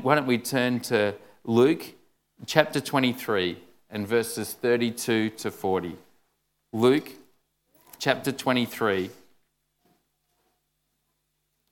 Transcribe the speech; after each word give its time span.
Why 0.00 0.14
don't 0.14 0.26
we 0.26 0.38
turn 0.38 0.80
to 0.80 1.14
Luke 1.44 1.84
chapter 2.46 2.80
23 2.80 3.58
and 3.90 4.06
verses 4.06 4.52
32 4.54 5.30
to 5.30 5.50
40. 5.50 5.96
Luke 6.72 7.10
chapter 7.98 8.32
23 8.32 9.10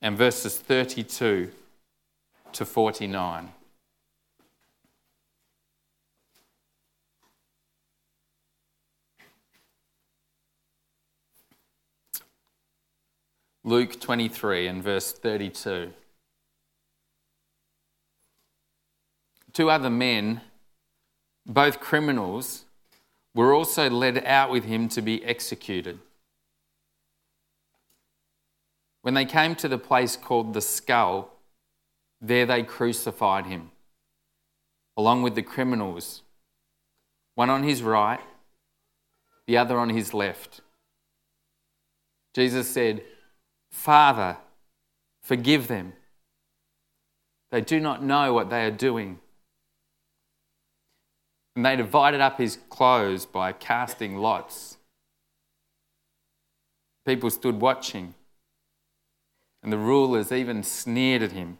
and 0.01 0.17
verses 0.17 0.57
32 0.57 1.51
to 2.53 2.65
49. 2.65 3.49
Luke 13.63 13.99
23 13.99 14.67
and 14.67 14.83
verse 14.83 15.11
32. 15.11 15.93
Two 19.53 19.69
other 19.69 19.89
men, 19.89 20.41
both 21.45 21.79
criminals, 21.79 22.65
were 23.33 23.53
also 23.53 23.89
led 23.89 24.23
out 24.25 24.51
with 24.51 24.65
him 24.65 24.87
to 24.89 25.01
be 25.01 25.23
executed. 25.25 25.99
When 29.01 29.13
they 29.13 29.25
came 29.25 29.55
to 29.55 29.67
the 29.67 29.77
place 29.77 30.15
called 30.15 30.53
the 30.53 30.61
skull, 30.61 31.33
there 32.21 32.45
they 32.45 32.63
crucified 32.63 33.47
him, 33.47 33.71
along 34.95 35.23
with 35.23 35.35
the 35.35 35.41
criminals, 35.41 36.21
one 37.35 37.49
on 37.49 37.63
his 37.63 37.81
right, 37.81 38.19
the 39.47 39.57
other 39.57 39.79
on 39.79 39.89
his 39.89 40.13
left. 40.13 40.61
Jesus 42.33 42.69
said, 42.69 43.03
Father, 43.71 44.37
forgive 45.21 45.67
them. 45.67 45.93
They 47.49 47.61
do 47.61 47.79
not 47.79 48.03
know 48.03 48.33
what 48.33 48.49
they 48.49 48.63
are 48.65 48.71
doing. 48.71 49.19
And 51.55 51.65
they 51.65 51.75
divided 51.75 52.21
up 52.21 52.37
his 52.37 52.57
clothes 52.69 53.25
by 53.25 53.51
casting 53.51 54.17
lots. 54.17 54.77
People 57.05 57.29
stood 57.29 57.59
watching, 57.59 58.13
and 59.63 59.73
the 59.73 59.77
rulers 59.77 60.31
even 60.31 60.63
sneered 60.63 61.21
at 61.21 61.31
him. 61.31 61.57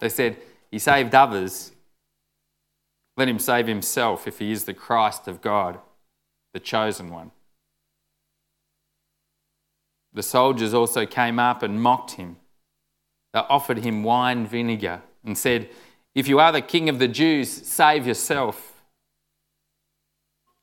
They 0.00 0.08
said, 0.08 0.38
He 0.70 0.78
saved 0.78 1.14
others. 1.14 1.72
Let 3.16 3.28
him 3.28 3.38
save 3.38 3.66
himself 3.66 4.26
if 4.26 4.38
he 4.38 4.52
is 4.52 4.64
the 4.64 4.72
Christ 4.72 5.28
of 5.28 5.42
God, 5.42 5.78
the 6.54 6.60
chosen 6.60 7.10
one. 7.10 7.30
The 10.14 10.22
soldiers 10.22 10.74
also 10.74 11.06
came 11.06 11.38
up 11.38 11.62
and 11.62 11.82
mocked 11.82 12.12
him. 12.12 12.36
They 13.32 13.40
offered 13.40 13.78
him 13.78 14.02
wine 14.02 14.46
vinegar 14.46 15.02
and 15.24 15.36
said, 15.36 15.70
If 16.14 16.28
you 16.28 16.38
are 16.38 16.52
the 16.52 16.60
king 16.60 16.88
of 16.88 16.98
the 16.98 17.08
Jews, 17.08 17.50
save 17.50 18.06
yourself. 18.06 18.71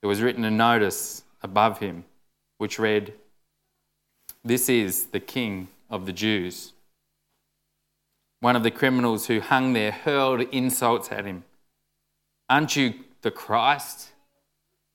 There 0.02 0.08
was 0.08 0.22
written 0.22 0.45
a 0.45 0.52
notice 0.52 1.23
above 1.42 1.80
him 1.80 2.05
which 2.58 2.80
read, 2.80 3.14
This 4.44 4.69
is 4.69 5.08
the 5.08 5.19
king 5.19 5.69
of 5.89 6.06
the 6.06 6.14
Jews. 6.14 6.73
One 8.39 8.56
of 8.56 8.64
the 8.64 8.72
criminals 8.72 9.28
who 9.28 9.41
hung 9.41 9.73
there 9.73 9.91
hurled 9.91 10.41
insults 10.52 11.11
at 11.11 11.25
him. 11.25 11.44
Aren't 12.50 12.75
you 12.75 12.94
the 13.22 13.31
Christ? 13.31 14.11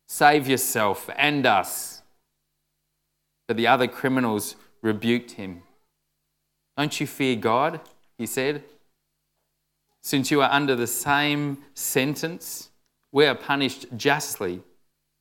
Save 0.07 0.49
yourself 0.49 1.11
and 1.17 1.45
us. 1.45 2.03
But 3.47 3.57
the 3.57 3.67
other 3.67 3.87
criminals 3.87 4.57
rebuked 4.81 5.33
him. 5.33 5.63
Don't 6.77 6.99
you 6.99 7.07
fear 7.07 7.37
God? 7.37 7.81
He 8.17 8.27
said. 8.27 8.65
Since 10.01 10.31
you 10.31 10.43
are 10.43 10.51
under 10.51 10.77
the 10.77 10.87
same 10.87 11.59
sentence, 11.75 12.71
we 13.13 13.27
are 13.27 13.35
punished 13.35 13.87
justly, 13.97 14.63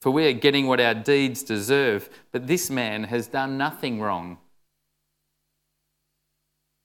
for 0.03 0.11
we 0.11 0.27
are 0.27 0.33
getting 0.33 0.67
what 0.67 0.81
our 0.81 0.93
deeds 0.93 1.43
deserve. 1.43 2.09
But 2.33 2.45
this 2.45 2.69
man 2.69 3.05
has 3.05 3.27
done 3.27 3.57
nothing 3.57 4.01
wrong. 4.01 4.37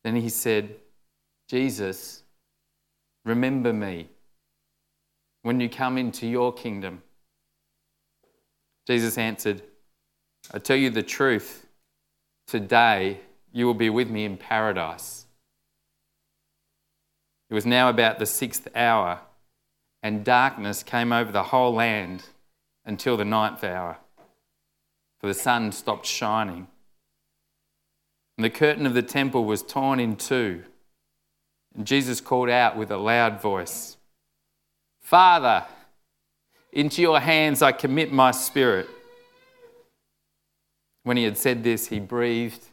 Then 0.05 0.15
he 0.15 0.29
said, 0.29 0.77
Jesus, 1.49 2.23
remember 3.25 3.73
me 3.73 4.09
when 5.43 5.59
you 5.59 5.69
come 5.69 5.99
into 5.99 6.29
your 6.29 6.53
kingdom. 6.53 7.03
Jesus 8.87 9.19
answered, 9.19 9.62
I 10.55 10.61
tell 10.61 10.77
you 10.77 10.89
the 10.89 11.03
truth, 11.03 11.67
today 12.47 13.19
you 13.53 13.67
will 13.67 13.75
be 13.75 13.91
with 13.91 14.09
me 14.11 14.27
in 14.27 14.37
paradise. 14.37 15.27
It 17.50 17.55
was 17.55 17.67
now 17.67 17.89
about 17.89 18.21
the 18.21 18.27
sixth 18.27 18.69
hour, 18.77 19.23
and 20.05 20.25
darkness 20.25 20.85
came 20.85 21.12
over 21.12 21.33
the 21.33 21.43
whole 21.43 21.75
land 21.75 22.23
until 22.88 23.19
the 23.19 23.25
ninth 23.25 23.62
hour, 23.62 23.99
for 25.21 25.26
the 25.26 25.34
sun 25.34 25.71
stopped 25.71 26.06
shining. 26.06 26.66
And 28.37 28.44
the 28.44 28.50
curtain 28.50 28.87
of 28.87 28.94
the 28.94 29.03
temple 29.03 29.44
was 29.44 29.62
torn 29.62 30.00
in 30.00 30.16
two. 30.16 30.65
And 31.76 31.87
Jesus 31.87 32.22
called 32.22 32.49
out 32.49 32.76
with 32.76 32.91
a 32.91 32.97
loud 32.97 33.41
voice 33.41 33.97
Father, 35.03 35.65
into 36.72 37.00
your 37.00 37.21
hands 37.21 37.62
I 37.62 37.72
commit 37.72 38.12
my 38.12 38.31
spirit. 38.31 38.88
When 41.03 41.16
he 41.16 41.25
had 41.25 41.38
said 41.38 41.65
this, 41.65 41.88
he 41.88 42.00
breathed 42.00 42.66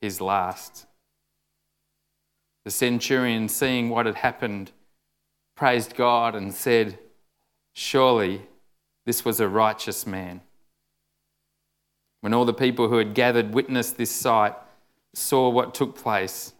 his 0.00 0.20
last. 0.20 0.86
The 2.64 2.70
centurion, 2.70 3.48
seeing 3.48 3.90
what 3.90 4.06
had 4.06 4.16
happened, 4.16 4.72
praised 5.54 5.94
God 5.94 6.34
and 6.34 6.52
said, 6.52 6.98
Surely 7.72 8.47
this 9.08 9.24
was 9.24 9.40
a 9.40 9.48
righteous 9.48 10.06
man. 10.06 10.42
When 12.20 12.34
all 12.34 12.44
the 12.44 12.52
people 12.52 12.88
who 12.88 12.98
had 12.98 13.14
gathered 13.14 13.54
witnessed 13.54 13.96
this 13.96 14.10
sight, 14.10 14.54
saw 15.14 15.48
what 15.48 15.74
took 15.74 15.96
place, 15.96 16.52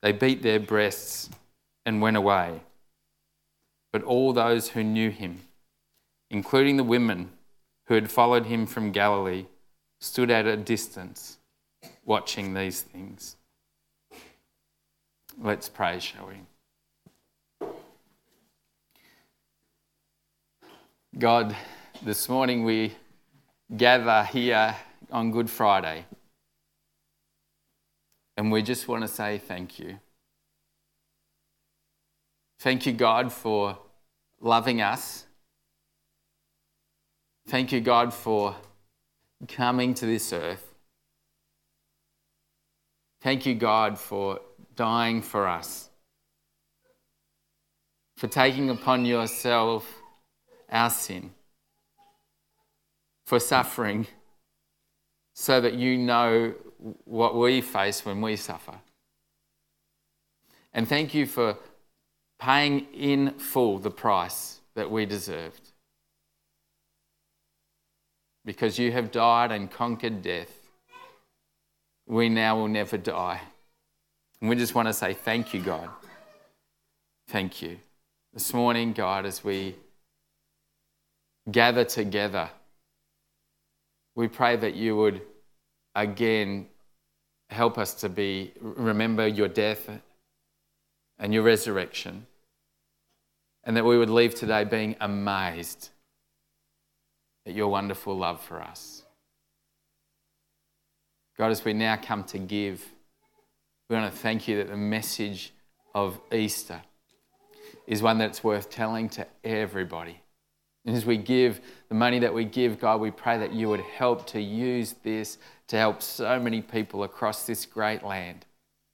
they 0.00 0.12
beat 0.12 0.40
their 0.40 0.60
breasts 0.60 1.28
and 1.84 2.00
went 2.00 2.16
away. 2.16 2.60
But 3.92 4.04
all 4.04 4.32
those 4.32 4.68
who 4.68 4.84
knew 4.84 5.10
him, 5.10 5.40
including 6.30 6.76
the 6.76 6.84
women 6.84 7.30
who 7.86 7.94
had 7.94 8.08
followed 8.08 8.46
him 8.46 8.66
from 8.66 8.92
Galilee, 8.92 9.46
stood 10.00 10.30
at 10.30 10.46
a 10.46 10.56
distance 10.56 11.38
watching 12.04 12.54
these 12.54 12.82
things. 12.82 13.34
Let's 15.36 15.68
pray, 15.68 15.98
shall 15.98 16.28
we? 16.28 16.36
God, 21.16 21.54
this 22.02 22.28
morning 22.28 22.64
we 22.64 22.92
gather 23.76 24.24
here 24.24 24.74
on 25.12 25.30
Good 25.30 25.48
Friday 25.48 26.06
and 28.36 28.50
we 28.50 28.62
just 28.62 28.88
want 28.88 29.02
to 29.02 29.08
say 29.08 29.38
thank 29.38 29.78
you. 29.78 30.00
Thank 32.58 32.84
you, 32.84 32.92
God, 32.92 33.32
for 33.32 33.78
loving 34.40 34.80
us. 34.80 35.26
Thank 37.46 37.70
you, 37.70 37.80
God, 37.80 38.12
for 38.12 38.56
coming 39.46 39.94
to 39.94 40.06
this 40.06 40.32
earth. 40.32 40.74
Thank 43.20 43.46
you, 43.46 43.54
God, 43.54 44.00
for 44.00 44.40
dying 44.74 45.22
for 45.22 45.46
us, 45.46 45.90
for 48.16 48.26
taking 48.26 48.68
upon 48.68 49.04
yourself 49.04 50.00
our 50.70 50.90
sin, 50.90 51.30
for 53.26 53.40
suffering 53.40 54.06
so 55.34 55.60
that 55.60 55.74
you 55.74 55.98
know 55.98 56.54
what 57.04 57.36
we 57.36 57.60
face 57.60 58.04
when 58.04 58.20
we 58.20 58.36
suffer. 58.36 58.74
And 60.72 60.88
thank 60.88 61.14
you 61.14 61.26
for 61.26 61.56
paying 62.38 62.86
in 62.92 63.30
full 63.32 63.78
the 63.78 63.90
price 63.90 64.60
that 64.74 64.90
we 64.90 65.06
deserved 65.06 65.72
because 68.44 68.78
you 68.78 68.92
have 68.92 69.10
died 69.10 69.50
and 69.52 69.70
conquered 69.70 70.22
death, 70.22 70.50
we 72.06 72.28
now 72.28 72.56
will 72.56 72.68
never 72.68 72.98
die. 72.98 73.40
And 74.40 74.50
we 74.50 74.56
just 74.56 74.74
want 74.74 74.88
to 74.88 74.92
say 74.92 75.14
thank 75.14 75.54
you, 75.54 75.60
God. 75.60 75.88
Thank 77.28 77.62
you. 77.62 77.78
This 78.32 78.52
morning, 78.52 78.92
God, 78.92 79.24
as 79.24 79.42
we 79.42 79.76
gather 81.50 81.84
together, 81.84 82.50
we 84.14 84.28
pray 84.28 84.56
that 84.56 84.74
you 84.74 84.96
would 84.96 85.22
again 85.94 86.66
help 87.50 87.78
us 87.78 87.94
to 87.94 88.08
be 88.08 88.52
remember 88.60 89.26
your 89.26 89.48
death 89.48 89.88
and 91.18 91.32
your 91.32 91.42
resurrection 91.42 92.26
and 93.64 93.76
that 93.76 93.84
we 93.84 93.98
would 93.98 94.10
leave 94.10 94.34
today 94.34 94.64
being 94.64 94.96
amazed 95.00 95.90
at 97.46 97.54
your 97.54 97.68
wonderful 97.68 98.16
love 98.16 98.40
for 98.40 98.60
us. 98.60 99.04
God, 101.36 101.50
as 101.50 101.64
we 101.64 101.72
now 101.72 101.96
come 101.96 102.24
to 102.24 102.38
give, 102.38 102.84
we 103.88 103.96
want 103.96 104.12
to 104.12 104.18
thank 104.18 104.48
you 104.48 104.56
that 104.58 104.68
the 104.68 104.76
message 104.76 105.52
of 105.94 106.20
Easter 106.32 106.80
is 107.86 108.02
one 108.02 108.18
that's 108.18 108.42
worth 108.42 108.70
telling 108.70 109.08
to 109.10 109.26
everybody. 109.42 110.20
And 110.84 110.94
as 110.96 111.06
we 111.06 111.16
give 111.16 111.60
the 111.88 111.94
money 111.94 112.18
that 112.18 112.34
we 112.34 112.44
give, 112.44 112.78
God, 112.78 113.00
we 113.00 113.10
pray 113.10 113.38
that 113.38 113.52
you 113.52 113.68
would 113.68 113.80
help 113.80 114.26
to 114.28 114.40
use 114.40 114.94
this 115.02 115.38
to 115.68 115.76
help 115.76 116.02
so 116.02 116.38
many 116.38 116.60
people 116.60 117.04
across 117.04 117.46
this 117.46 117.64
great 117.64 118.02
land 118.02 118.44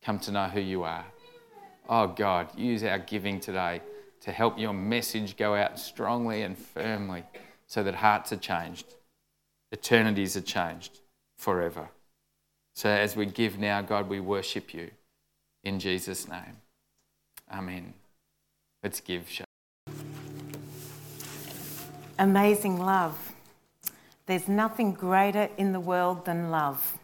come 0.03 0.19
to 0.21 0.33
know 0.33 0.47
who 0.47 0.61
you 0.61 0.85
are. 0.85 1.05
Oh, 1.89 2.07
God, 2.07 2.57
use 2.57 2.85
our 2.85 2.99
giving 2.99 3.41
today 3.41 3.83
to 4.21 4.31
help 4.31 4.59
your 4.59 4.73
message 4.73 5.37
go 5.37 5.55
out 5.55 5.79
strongly 5.79 6.43
and 6.43 6.57
firmly 6.57 7.25
so 7.67 7.83
that 7.83 7.97
hearts 7.97 8.33
are 8.33 8.37
changed, 8.37 8.95
eternities 9.73 10.37
are 10.37 10.43
changed 10.43 11.01
forever. 11.37 11.89
So 12.75 12.89
as 12.89 13.17
we 13.17 13.27
give 13.27 13.59
now, 13.59 13.83
God, 13.83 14.09
we 14.09 14.21
worship 14.21 14.73
you 14.73 14.91
in 15.65 15.81
Jesus' 15.81 16.29
name. 16.29 16.59
Amen. 17.53 17.95
Let's 18.83 19.01
give. 19.01 19.29
Amazing 22.21 22.79
love. 22.79 23.33
There's 24.27 24.47
nothing 24.47 24.93
greater 24.93 25.49
in 25.57 25.73
the 25.73 25.81
world 25.81 26.27
than 26.27 26.51
love. 26.51 26.99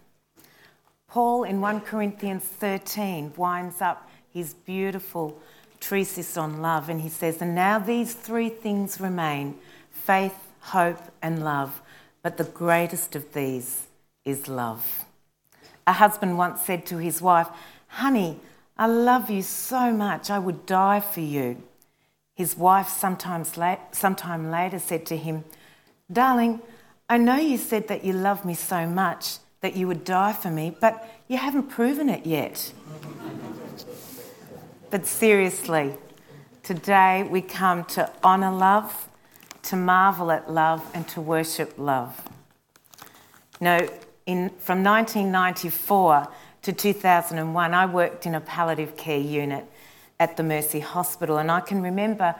Paul 1.08 1.44
in 1.44 1.62
1 1.62 1.80
Corinthians 1.80 2.44
13 2.44 3.32
winds 3.34 3.80
up 3.80 4.10
his 4.30 4.52
beautiful 4.52 5.40
treatise 5.80 6.36
on 6.36 6.60
love 6.60 6.90
and 6.90 7.00
he 7.00 7.08
says, 7.08 7.40
And 7.40 7.54
now 7.54 7.78
these 7.78 8.12
three 8.12 8.50
things 8.50 9.00
remain 9.00 9.56
faith, 9.90 10.36
hope, 10.60 11.00
and 11.22 11.42
love, 11.42 11.80
but 12.22 12.36
the 12.36 12.44
greatest 12.44 13.16
of 13.16 13.32
these 13.32 13.86
is 14.26 14.48
love. 14.48 15.06
A 15.86 15.94
husband 15.94 16.36
once 16.36 16.60
said 16.60 16.84
to 16.86 16.98
his 16.98 17.22
wife, 17.22 17.48
Honey, 17.88 18.38
I 18.76 18.86
love 18.86 19.30
you 19.30 19.40
so 19.40 19.92
much, 19.92 20.28
I 20.28 20.38
would 20.38 20.66
die 20.66 21.00
for 21.00 21.20
you. 21.20 21.62
His 22.36 22.54
wife, 22.54 22.88
sometimes 22.88 23.56
la- 23.56 23.78
sometime 23.92 24.50
later, 24.50 24.78
said 24.78 25.06
to 25.06 25.16
him, 25.16 25.44
Darling, 26.12 26.60
I 27.08 27.16
know 27.16 27.36
you 27.36 27.56
said 27.56 27.88
that 27.88 28.04
you 28.04 28.12
love 28.12 28.44
me 28.44 28.52
so 28.52 28.86
much 28.86 29.38
that 29.62 29.74
you 29.74 29.86
would 29.86 30.04
die 30.04 30.34
for 30.34 30.50
me, 30.50 30.76
but 30.78 31.08
you 31.28 31.38
haven't 31.38 31.70
proven 31.70 32.10
it 32.10 32.26
yet. 32.26 32.72
but 34.90 35.06
seriously, 35.06 35.94
today 36.62 37.22
we 37.22 37.40
come 37.40 37.84
to 37.86 38.12
honour 38.22 38.52
love, 38.52 39.08
to 39.62 39.76
marvel 39.76 40.30
at 40.30 40.52
love, 40.52 40.88
and 40.92 41.08
to 41.08 41.22
worship 41.22 41.72
love. 41.78 42.20
Now, 43.60 43.78
in, 44.26 44.50
from 44.58 44.84
1994 44.84 46.28
to 46.62 46.72
2001, 46.72 47.72
I 47.72 47.86
worked 47.86 48.26
in 48.26 48.34
a 48.34 48.40
palliative 48.42 48.98
care 48.98 49.18
unit 49.18 49.64
at 50.18 50.36
the 50.36 50.42
Mercy 50.42 50.80
Hospital, 50.80 51.38
and 51.38 51.50
I 51.50 51.60
can 51.60 51.82
remember 51.82 52.34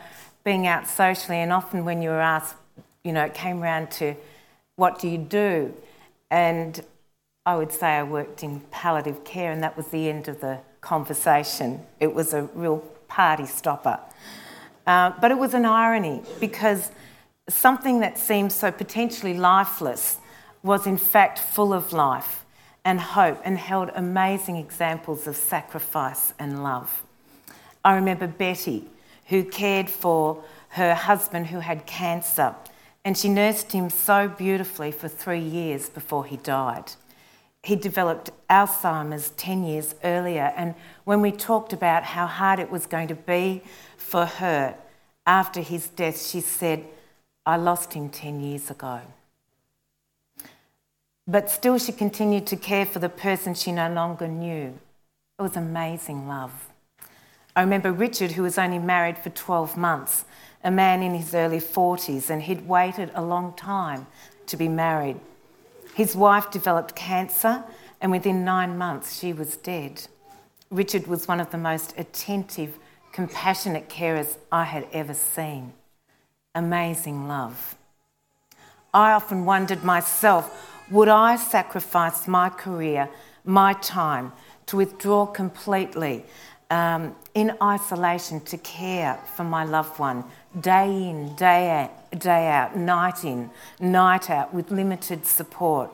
being 0.45 0.67
out 0.67 0.87
socially, 0.87 1.39
and 1.39 1.53
often 1.53 1.85
when 1.85 2.03
you 2.03 2.11
were 2.11 2.21
asked, 2.21 2.55
you 3.05 3.13
know, 3.13 3.25
it 3.25 3.35
came 3.35 3.61
round 3.61 3.91
to 3.93 4.15
what 4.77 4.99
do 4.99 5.09
you 5.09 5.19
do? 5.19 5.75
And 6.31 6.83
I 7.45 7.57
would 7.57 7.73
say 7.73 7.87
I 7.87 8.03
worked 8.03 8.43
in 8.43 8.61
palliative 8.71 9.25
care, 9.25 9.53
and 9.53 9.63
that 9.63 9.77
was 9.77 9.89
the 9.89 10.09
end 10.09 10.29
of 10.29 10.41
the 10.41 10.61
conversation. 10.81 11.81
It 12.01 12.15
was 12.15 12.33
a 12.33 12.43
real 12.55 12.79
party 13.09 13.47
stopper. 13.47 14.01
Uh, 14.87 15.13
but 15.21 15.31
it 15.31 15.39
was 15.39 15.55
an 15.55 15.65
irony 15.65 16.23
because 16.39 16.91
something 17.49 18.01
that 18.01 18.19
seemed 18.19 18.53
so 18.53 18.71
potentially 18.71 19.35
lifeless 19.35 20.19
was 20.63 20.87
in 20.87 20.97
fact 20.97 21.39
full 21.39 21.73
of 21.73 21.93
life 21.93 22.45
and 22.85 23.01
hope 23.01 23.41
and 23.45 23.59
held 23.59 23.91
amazing 23.95 24.57
examples 24.57 25.27
of 25.27 25.37
sacrifice 25.37 26.33
and 26.39 26.63
love. 26.63 27.03
I 27.87 27.95
remember 27.95 28.27
Betty, 28.27 28.85
who 29.27 29.45
cared 29.45 29.89
for 29.89 30.43
her 30.71 30.93
husband 30.93 31.47
who 31.47 31.61
had 31.61 31.87
cancer, 31.87 32.57
and 33.05 33.17
she 33.17 33.29
nursed 33.29 33.71
him 33.71 33.91
so 33.91 34.27
beautifully 34.27 34.91
for 34.91 35.07
three 35.07 35.39
years 35.41 35.89
before 35.89 36.25
he 36.25 36.37
died. 36.39 36.95
He 37.63 37.77
developed 37.77 38.31
Alzheimer's 38.51 39.31
10 39.37 39.63
years 39.63 39.95
earlier, 40.03 40.53
and 40.57 40.75
when 41.05 41.21
we 41.21 41.31
talked 41.31 41.73
about 41.73 42.03
how 42.03 42.27
hard 42.27 42.59
it 42.59 42.73
was 42.73 42.87
going 42.87 43.07
to 43.07 43.15
be 43.15 43.63
for 43.97 44.27
her 44.27 44.77
after 45.25 45.61
his 45.61 45.87
death, 45.87 46.21
she 46.21 46.41
said, 46.41 46.85
I 47.47 47.57
lost 47.57 47.93
him 47.93 48.09
10 48.09 48.41
years 48.41 48.69
ago. 48.69 49.01
But 51.29 51.51
still, 51.51 51.79
she 51.79 51.93
continued 51.93 52.49
to 52.49 52.57
care 52.57 52.85
for 52.85 52.99
the 52.99 53.09
person 53.09 53.55
she 53.55 53.71
no 53.71 53.93
longer 53.93 54.27
knew. 54.27 54.77
It 55.39 55.43
was 55.43 55.57
amazing 55.57 56.27
love. 56.27 56.69
I 57.57 57.63
remember 57.63 57.91
Richard, 57.91 58.33
who 58.33 58.43
was 58.43 58.59
only 58.59 58.79
married 58.79 59.17
for 59.17 59.31
12 59.31 59.79
months, 59.79 60.27
a 60.63 60.71
man 60.71 61.03
in 61.03 61.15
his 61.15 61.35
early 61.35 61.59
40s, 61.59 62.29
and 62.29 62.43
he'd 62.43 62.69
waited 62.69 63.11
a 63.15 63.23
long 63.23 63.55
time 63.55 64.07
to 64.49 64.59
be 64.59 64.69
married. 64.69 65.19
His 65.95 66.15
wife 66.15 66.51
developed 66.51 66.95
cancer, 66.95 67.65
and 67.99 68.13
within 68.13 68.45
nine 68.45 68.77
months, 68.77 69.19
she 69.19 69.33
was 69.33 69.57
dead. 69.57 70.07
Richard 70.71 71.07
was 71.07 71.27
one 71.27 71.41
of 71.41 71.51
the 71.51 71.57
most 71.57 71.95
attentive, 71.97 72.79
compassionate 73.11 73.89
carers 73.89 74.37
I 74.53 74.65
had 74.65 74.87
ever 74.93 75.15
seen. 75.15 75.73
Amazing 76.55 77.27
love. 77.27 77.75
I 78.93 79.13
often 79.13 79.47
wondered 79.47 79.83
myself 79.83 80.73
would 80.91 81.09
I 81.09 81.37
sacrifice 81.37 82.29
my 82.29 82.51
career, 82.51 83.09
my 83.45 83.73
time, 83.73 84.33
to 84.67 84.77
withdraw 84.77 85.27
completely 85.27 86.25
um, 86.71 87.15
in 87.35 87.57
isolation 87.63 88.41
to 88.41 88.59
care 88.59 89.19
for 89.37 89.45
my 89.45 89.65
loved 89.65 89.99
one, 89.99 90.25
day 90.61 90.89
in, 90.89 91.35
day 91.37 91.71
out, 91.71 92.19
day 92.19 92.49
out, 92.49 92.77
night 92.77 93.25
in, 93.25 93.51
night 93.81 94.31
out, 94.31 94.53
with 94.53 94.71
limited 94.71 95.27
support? 95.27 95.91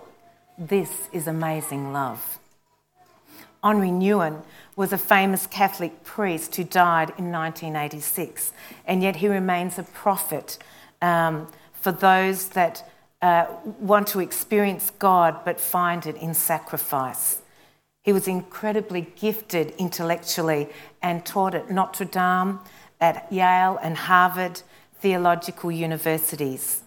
This 0.58 1.08
is 1.12 1.26
amazing 1.26 1.92
love. 1.92 2.38
Henri 3.62 3.90
Nouwen 3.90 4.42
was 4.74 4.92
a 4.92 4.98
famous 4.98 5.46
Catholic 5.46 6.02
priest 6.04 6.56
who 6.56 6.64
died 6.64 7.10
in 7.18 7.30
1986, 7.30 8.52
and 8.86 9.02
yet 9.02 9.16
he 9.16 9.28
remains 9.28 9.78
a 9.78 9.82
prophet 9.82 10.58
um, 11.00 11.46
for 11.72 11.92
those 11.92 12.48
that 12.50 12.88
uh, 13.20 13.46
want 13.78 14.08
to 14.08 14.20
experience 14.20 14.90
God 14.98 15.44
but 15.44 15.60
find 15.60 16.06
it 16.06 16.16
in 16.16 16.34
sacrifice. 16.34 17.41
He 18.02 18.12
was 18.12 18.26
incredibly 18.26 19.02
gifted 19.16 19.74
intellectually 19.78 20.68
and 21.00 21.24
taught 21.24 21.54
at 21.54 21.70
Notre 21.70 22.04
Dame, 22.04 22.58
at 23.00 23.32
Yale 23.32 23.78
and 23.82 23.96
Harvard 23.96 24.62
theological 25.00 25.70
universities. 25.70 26.82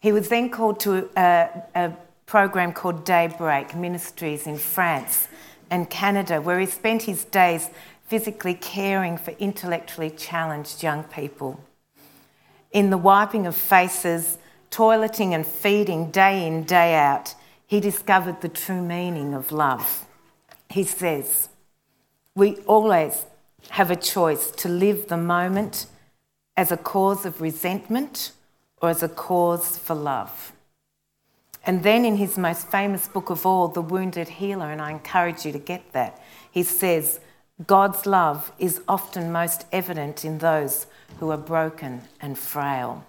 He 0.00 0.12
was 0.12 0.28
then 0.28 0.50
called 0.50 0.80
to 0.80 1.08
a, 1.16 1.48
a 1.74 1.92
program 2.26 2.72
called 2.72 3.04
Daybreak 3.04 3.74
Ministries 3.74 4.46
in 4.46 4.58
France 4.58 5.28
and 5.70 5.90
Canada, 5.90 6.40
where 6.40 6.60
he 6.60 6.66
spent 6.66 7.02
his 7.02 7.24
days 7.24 7.70
physically 8.06 8.54
caring 8.54 9.18
for 9.18 9.32
intellectually 9.32 10.10
challenged 10.10 10.82
young 10.82 11.04
people. 11.04 11.60
In 12.72 12.90
the 12.90 12.98
wiping 12.98 13.46
of 13.46 13.56
faces, 13.56 14.38
toileting 14.70 15.32
and 15.32 15.46
feeding 15.46 16.10
day 16.10 16.46
in, 16.46 16.64
day 16.64 16.94
out, 16.94 17.34
he 17.66 17.80
discovered 17.80 18.40
the 18.42 18.48
true 18.48 18.82
meaning 18.82 19.34
of 19.34 19.50
love. 19.50 20.05
He 20.70 20.84
says, 20.84 21.48
We 22.34 22.56
always 22.66 23.24
have 23.70 23.90
a 23.90 23.96
choice 23.96 24.50
to 24.52 24.68
live 24.68 25.08
the 25.08 25.16
moment 25.16 25.86
as 26.56 26.72
a 26.72 26.76
cause 26.76 27.26
of 27.26 27.40
resentment 27.40 28.32
or 28.80 28.90
as 28.90 29.02
a 29.02 29.08
cause 29.08 29.78
for 29.78 29.94
love. 29.94 30.52
And 31.64 31.82
then 31.82 32.04
in 32.04 32.16
his 32.16 32.38
most 32.38 32.68
famous 32.68 33.08
book 33.08 33.28
of 33.28 33.44
all, 33.44 33.68
The 33.68 33.82
Wounded 33.82 34.28
Healer, 34.28 34.70
and 34.70 34.80
I 34.80 34.92
encourage 34.92 35.44
you 35.44 35.52
to 35.52 35.58
get 35.58 35.92
that, 35.92 36.22
he 36.50 36.62
says, 36.62 37.18
God's 37.66 38.06
love 38.06 38.52
is 38.58 38.82
often 38.86 39.32
most 39.32 39.66
evident 39.72 40.24
in 40.24 40.38
those 40.38 40.86
who 41.18 41.30
are 41.30 41.38
broken 41.38 42.02
and 42.20 42.38
frail. 42.38 43.04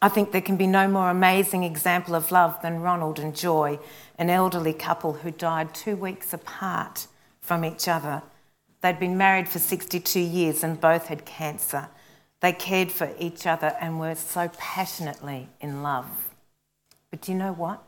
I 0.00 0.08
think 0.08 0.30
there 0.30 0.40
can 0.40 0.56
be 0.56 0.68
no 0.68 0.86
more 0.86 1.10
amazing 1.10 1.64
example 1.64 2.14
of 2.14 2.30
love 2.30 2.60
than 2.62 2.82
Ronald 2.82 3.18
and 3.18 3.34
Joy, 3.34 3.80
an 4.16 4.30
elderly 4.30 4.72
couple 4.72 5.14
who 5.14 5.32
died 5.32 5.74
two 5.74 5.96
weeks 5.96 6.32
apart 6.32 7.08
from 7.40 7.64
each 7.64 7.88
other. 7.88 8.22
They'd 8.80 9.00
been 9.00 9.18
married 9.18 9.48
for 9.48 9.58
62 9.58 10.20
years 10.20 10.62
and 10.62 10.80
both 10.80 11.06
had 11.06 11.24
cancer. 11.24 11.88
They 12.40 12.52
cared 12.52 12.92
for 12.92 13.10
each 13.18 13.44
other 13.44 13.76
and 13.80 13.98
were 13.98 14.14
so 14.14 14.48
passionately 14.56 15.48
in 15.60 15.82
love. 15.82 16.28
But 17.10 17.22
do 17.22 17.32
you 17.32 17.38
know 17.38 17.52
what? 17.52 17.82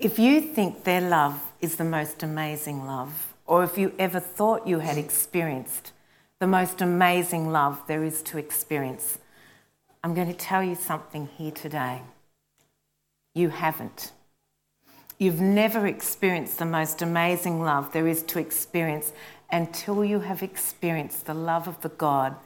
If 0.00 0.18
you 0.18 0.40
think 0.40 0.82
their 0.82 1.00
love 1.00 1.40
is 1.60 1.76
the 1.76 1.84
most 1.84 2.24
amazing 2.24 2.86
love, 2.86 3.34
or 3.46 3.62
if 3.62 3.78
you 3.78 3.92
ever 4.00 4.18
thought 4.18 4.66
you 4.66 4.80
had 4.80 4.98
experienced 4.98 5.92
the 6.40 6.46
most 6.46 6.80
amazing 6.80 7.52
love 7.52 7.82
there 7.86 8.02
is 8.02 8.22
to 8.22 8.38
experience, 8.38 9.18
I'm 10.02 10.14
going 10.14 10.28
to 10.28 10.34
tell 10.34 10.62
you 10.62 10.74
something 10.74 11.28
here 11.36 11.50
today. 11.50 12.02
You 13.34 13.50
haven't. 13.50 14.12
You've 15.18 15.40
never 15.40 15.86
experienced 15.86 16.58
the 16.58 16.64
most 16.64 17.02
amazing 17.02 17.60
love 17.60 17.92
there 17.92 18.08
is 18.08 18.22
to 18.24 18.38
experience 18.38 19.12
until 19.52 20.04
you 20.04 20.20
have 20.20 20.42
experienced 20.42 21.26
the 21.26 21.34
love 21.34 21.68
of 21.68 21.82
the 21.82 21.90
God 21.90 22.36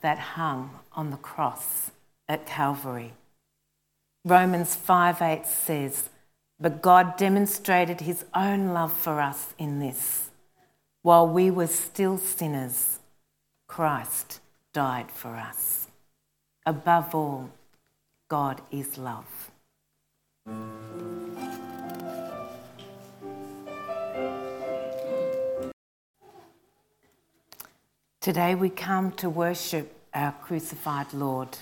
that 0.00 0.18
hung 0.18 0.70
on 0.92 1.10
the 1.10 1.16
cross 1.18 1.90
at 2.28 2.46
Calvary. 2.46 3.12
Romans 4.24 4.74
5 4.74 5.20
8 5.20 5.46
says, 5.46 6.08
But 6.58 6.82
God 6.82 7.16
demonstrated 7.16 8.00
his 8.00 8.24
own 8.34 8.68
love 8.68 8.92
for 8.92 9.20
us 9.20 9.54
in 9.58 9.78
this. 9.78 10.30
While 11.02 11.28
we 11.28 11.50
were 11.50 11.66
still 11.66 12.18
sinners, 12.18 12.98
Christ 13.66 14.40
died 14.72 15.10
for 15.10 15.36
us. 15.36 15.77
Above 16.66 17.14
all, 17.14 17.50
God 18.28 18.60
is 18.70 18.98
love. 18.98 19.50
Today 28.20 28.54
we 28.54 28.68
come 28.68 29.12
to 29.12 29.30
worship 29.30 29.94
our 30.12 30.32
crucified 30.32 31.14
Lord. 31.14 31.56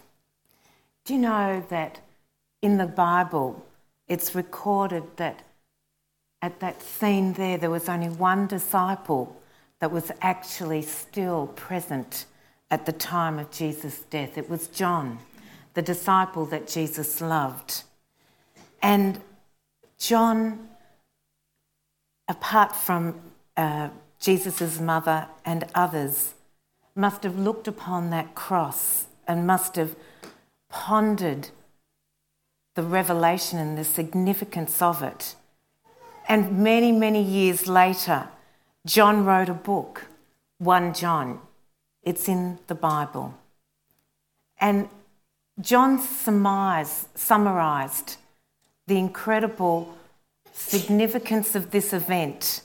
Do 1.05 1.15
you 1.15 1.21
know 1.21 1.65
that 1.69 2.00
in 2.62 2.79
the 2.79 2.87
Bible 2.87 3.65
it's 4.09 4.35
recorded 4.35 5.05
that 5.17 5.43
at 6.43 6.61
that 6.61 6.83
scene 6.83 7.33
there, 7.35 7.59
there 7.59 7.71
was 7.71 7.88
only 7.88 8.09
one 8.09 8.47
disciple 8.47 9.41
that 9.79 9.91
was 9.91 10.11
actually 10.23 10.83
still 10.83 11.49
present 11.55 12.25
at 12.71 12.87
the 12.87 12.93
time 12.93 13.39
of 13.39 13.51
Jesus' 13.51 14.01
death? 14.11 14.37
It 14.37 14.49
was 14.51 14.69
John, 14.69 15.19
the 15.75 15.83
disciple 15.83 16.47
that 16.47 16.67
Jesus 16.67 17.21
loved. 17.21 17.83
And 18.83 19.21
John, 19.99 20.69
apart 22.29 22.75
from 22.75 23.21
uh, 23.57 23.89
Jesus' 24.21 24.81
mother 24.81 25.29
and 25.45 25.65
others, 25.75 26.35
must 26.95 27.23
have 27.23 27.39
looked 27.39 27.69
upon 27.69 28.11
that 28.11 28.35
cross 28.35 29.07
and 29.27 29.47
must 29.47 29.77
have 29.77 29.97
pondered 30.69 31.49
the 32.75 32.83
revelation 32.83 33.59
and 33.59 33.77
the 33.77 33.85
significance 33.85 34.81
of 34.83 35.03
it. 35.03 35.35
And 36.29 36.59
many, 36.59 36.93
many 36.93 37.23
years 37.23 37.67
later, 37.67 38.29
John 38.85 39.25
wrote 39.25 39.49
a 39.49 39.55
book, 39.55 40.07
1 40.59 40.95
John. 40.95 41.41
It's 42.07 42.29
in 42.29 42.59
the 42.69 42.75
Bible. 42.75 43.35
And 44.59 44.89
John 45.61 45.99
summarized 45.99 47.09
the 48.87 48.97
incredible 48.97 49.95
significance 50.55 51.55
of 51.55 51.71
this 51.73 51.93
event 51.93 52.63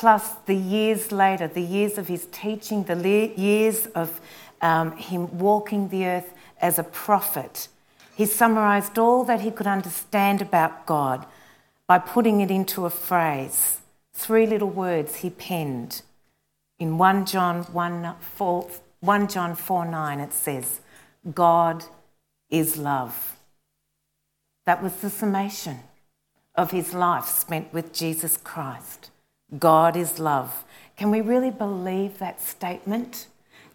plus 0.00 0.30
the 0.46 0.54
years 0.54 1.12
later, 1.12 1.46
the 1.46 1.60
years 1.60 1.98
of 1.98 2.08
his 2.08 2.26
teaching, 2.32 2.84
the 2.84 3.32
years 3.36 3.86
of 3.94 4.20
um, 4.62 4.96
him 4.96 5.38
walking 5.38 5.88
the 5.88 6.06
earth 6.06 6.32
as 6.60 6.78
a 6.78 6.82
prophet. 6.82 7.68
He 8.16 8.24
summarized 8.24 8.98
all 8.98 9.24
that 9.24 9.42
he 9.42 9.50
could 9.50 9.66
understand 9.66 10.40
about 10.40 10.86
God 10.86 11.26
by 11.86 11.98
putting 11.98 12.40
it 12.40 12.50
into 12.50 12.86
a 12.86 12.90
phrase. 12.90 13.80
Three 14.14 14.46
little 14.46 14.70
words 14.70 15.16
he 15.16 15.30
penned. 15.30 16.02
In 16.80 16.96
1 16.96 17.26
John 17.26 17.64
1, 17.64 18.14
4, 18.18 18.70
1 19.00 19.28
John 19.28 19.54
4 19.54 19.84
9, 19.84 20.20
it 20.20 20.32
says, 20.32 20.80
God 21.34 21.84
is 22.48 22.78
love. 22.78 23.36
That 24.64 24.82
was 24.82 24.94
the 24.96 25.10
summation 25.10 25.80
of 26.54 26.70
his 26.70 26.94
life 26.94 27.26
spent 27.26 27.72
with 27.74 27.92
Jesus 27.92 28.38
Christ. 28.38 29.10
God 29.58 29.94
is 29.94 30.18
love. 30.18 30.64
Can 30.96 31.10
we 31.10 31.20
really 31.20 31.50
believe 31.50 32.18
that 32.18 32.40
statement? 32.40 33.26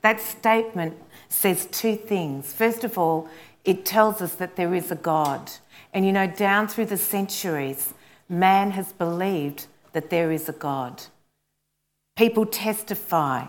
That 0.02 0.20
statement 0.20 0.96
says 1.30 1.68
two 1.68 1.96
things. 1.96 2.54
First 2.54 2.84
of 2.84 2.98
all, 2.98 3.30
it 3.64 3.86
tells 3.86 4.20
us 4.20 4.34
that 4.36 4.56
there 4.56 4.74
is 4.74 4.90
a 4.90 4.96
God. 4.96 5.52
And 5.94 6.08
you 6.08 6.12
know, 6.12 6.28
down 6.28 6.68
through 6.68 6.86
the 6.86 6.98
centuries, 6.98 7.94
man 8.28 8.72
has 8.72 8.94
believed 8.94 9.68
that 9.94 10.10
there 10.10 10.32
is 10.32 10.50
a 10.50 10.54
God. 10.54 11.04
People 12.16 12.46
testify 12.46 13.46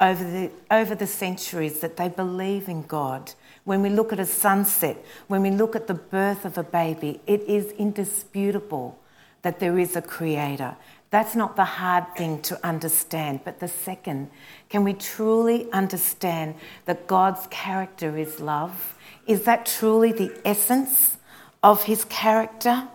over 0.00 0.24
the, 0.24 0.50
over 0.70 0.94
the 0.94 1.06
centuries 1.06 1.80
that 1.80 1.96
they 1.96 2.08
believe 2.08 2.68
in 2.68 2.82
God. 2.82 3.32
When 3.64 3.82
we 3.82 3.90
look 3.90 4.12
at 4.12 4.20
a 4.20 4.26
sunset, 4.26 4.96
when 5.26 5.42
we 5.42 5.50
look 5.50 5.76
at 5.76 5.86
the 5.86 5.94
birth 5.94 6.44
of 6.44 6.58
a 6.58 6.62
baby, 6.62 7.20
it 7.26 7.42
is 7.42 7.72
indisputable 7.72 8.98
that 9.42 9.60
there 9.60 9.78
is 9.78 9.94
a 9.96 10.02
creator 10.02 10.76
that's 11.10 11.34
not 11.34 11.56
the 11.56 11.64
hard 11.64 12.04
thing 12.16 12.42
to 12.42 12.66
understand. 12.66 13.40
But 13.44 13.60
the 13.60 13.68
second, 13.68 14.30
can 14.68 14.84
we 14.84 14.92
truly 14.92 15.70
understand 15.72 16.54
that 16.84 17.06
God's 17.06 17.46
character 17.50 18.18
is 18.18 18.40
love? 18.40 18.96
Is 19.26 19.44
that 19.44 19.64
truly 19.64 20.12
the 20.12 20.38
essence 20.44 21.16
of 21.62 21.84
his 21.84 22.04
character? 22.04 22.88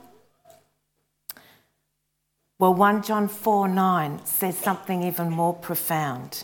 Well, 2.60 2.74
1 2.74 3.04
John 3.04 3.28
4 3.28 3.68
9 3.68 4.26
says 4.26 4.58
something 4.58 5.04
even 5.04 5.30
more 5.30 5.54
profound. 5.54 6.44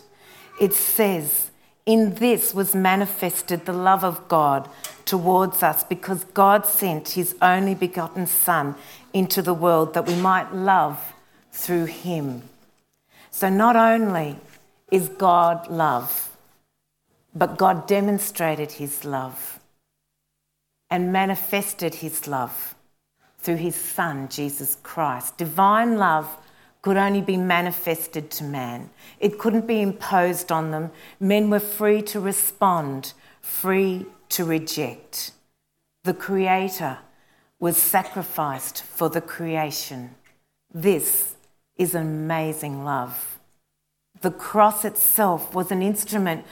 It 0.60 0.74
says, 0.74 1.50
In 1.86 2.14
this 2.14 2.52
was 2.52 2.74
manifested 2.74 3.64
the 3.64 3.72
love 3.72 4.04
of 4.04 4.28
God 4.28 4.68
towards 5.04 5.62
us 5.62 5.84
because 5.84 6.24
God 6.24 6.66
sent 6.66 7.10
his 7.10 7.36
only 7.40 7.74
begotten 7.74 8.26
Son 8.26 8.74
into 9.12 9.40
the 9.40 9.54
world 9.54 9.94
that 9.94 10.06
we 10.06 10.14
might 10.16 10.52
love 10.52 11.14
through 11.52 11.86
him. 11.86 12.42
So 13.30 13.48
not 13.48 13.76
only 13.76 14.38
is 14.90 15.08
God 15.08 15.68
love, 15.68 16.36
but 17.34 17.56
God 17.56 17.86
demonstrated 17.86 18.72
his 18.72 19.04
love 19.04 19.60
and 20.90 21.12
manifested 21.12 21.96
his 21.96 22.26
love 22.26 22.74
through 23.42 23.56
his 23.56 23.74
Son, 23.74 24.28
Jesus 24.28 24.76
Christ. 24.82 25.36
Divine 25.36 25.96
love 25.96 26.36
could 26.82 26.96
only 26.96 27.20
be 27.20 27.36
manifested 27.36 28.30
to 28.30 28.44
man, 28.44 28.90
it 29.18 29.38
couldn't 29.38 29.66
be 29.66 29.82
imposed 29.82 30.50
on 30.50 30.70
them. 30.70 30.90
Men 31.18 31.50
were 31.50 31.60
free 31.60 32.00
to 32.02 32.20
respond, 32.20 33.12
free 33.40 34.06
to 34.30 34.44
reject. 34.44 35.32
The 36.04 36.14
Creator 36.14 36.98
was 37.58 37.76
sacrificed 37.76 38.82
for 38.82 39.10
the 39.10 39.20
creation. 39.20 40.14
This 40.72 41.34
is 41.76 41.94
amazing 41.94 42.84
love. 42.84 43.38
The 44.22 44.30
cross 44.30 44.84
itself 44.84 45.54
was 45.54 45.70
an 45.70 45.82
instrument 45.82 46.44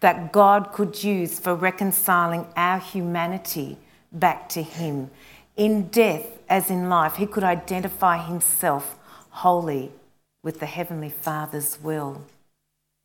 that 0.00 0.32
God 0.32 0.72
could 0.72 1.02
use 1.02 1.38
for 1.38 1.54
reconciling 1.54 2.46
our 2.56 2.78
humanity 2.78 3.78
back 4.12 4.48
to 4.50 4.62
Him. 4.62 5.10
In 5.56 5.88
death, 5.88 6.26
as 6.48 6.70
in 6.70 6.88
life, 6.88 7.16
He 7.16 7.26
could 7.26 7.44
identify 7.44 8.18
Himself 8.18 8.98
wholly 9.30 9.92
with 10.42 10.60
the 10.60 10.66
Heavenly 10.66 11.10
Father's 11.10 11.78
will. 11.82 12.22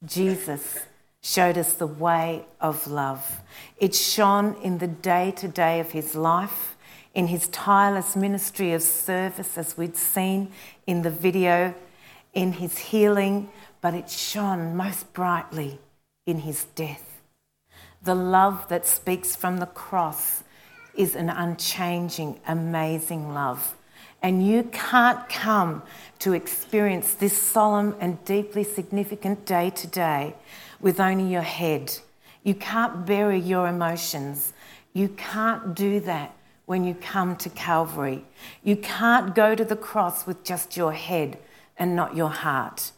Jesus 0.05 0.79
showed 1.21 1.57
us 1.57 1.73
the 1.73 1.87
way 1.87 2.45
of 2.59 2.87
love. 2.87 3.41
It 3.77 3.95
shone 3.95 4.55
in 4.63 4.79
the 4.79 4.87
day 4.87 5.31
to 5.37 5.47
day 5.47 5.79
of 5.79 5.91
His 5.91 6.15
life 6.15 6.75
in 7.13 7.27
his 7.27 7.47
tireless 7.49 8.15
ministry 8.15 8.73
of 8.73 8.81
service, 8.81 9.57
as 9.57 9.77
we'd 9.77 9.97
seen 9.97 10.51
in 10.87 11.01
the 11.01 11.09
video, 11.09 11.73
in 12.33 12.53
his 12.53 12.77
healing, 12.77 13.49
but 13.81 13.93
it 13.93 14.09
shone 14.09 14.75
most 14.75 15.11
brightly 15.13 15.79
in 16.25 16.39
his 16.39 16.65
death. 16.75 17.21
The 18.03 18.15
love 18.15 18.67
that 18.69 18.85
speaks 18.85 19.35
from 19.35 19.57
the 19.57 19.65
cross 19.65 20.43
is 20.95 21.15
an 21.15 21.29
unchanging, 21.29 22.39
amazing 22.47 23.33
love. 23.33 23.75
And 24.21 24.45
you 24.45 24.63
can't 24.71 25.27
come 25.29 25.81
to 26.19 26.33
experience 26.33 27.13
this 27.13 27.35
solemn 27.35 27.95
and 27.99 28.23
deeply 28.25 28.63
significant 28.63 29.45
day 29.45 29.71
to 29.71 29.87
day 29.87 30.35
with 30.79 30.99
only 30.99 31.31
your 31.31 31.41
head. 31.41 31.97
You 32.43 32.53
can't 32.55 33.05
bury 33.05 33.39
your 33.39 33.67
emotions. 33.67 34.53
You 34.93 35.09
can't 35.09 35.73
do 35.75 35.99
that 36.01 36.35
when 36.65 36.83
you 36.83 36.93
come 36.93 37.35
to 37.37 37.49
Calvary. 37.49 38.23
You 38.63 38.75
can't 38.75 39.33
go 39.33 39.55
to 39.55 39.65
the 39.65 39.75
cross 39.75 40.27
with 40.27 40.43
just 40.43 40.77
your 40.77 40.93
head 40.93 41.37
and 41.77 41.95
not 41.95 42.15
your 42.15 42.29
heart. 42.29 42.91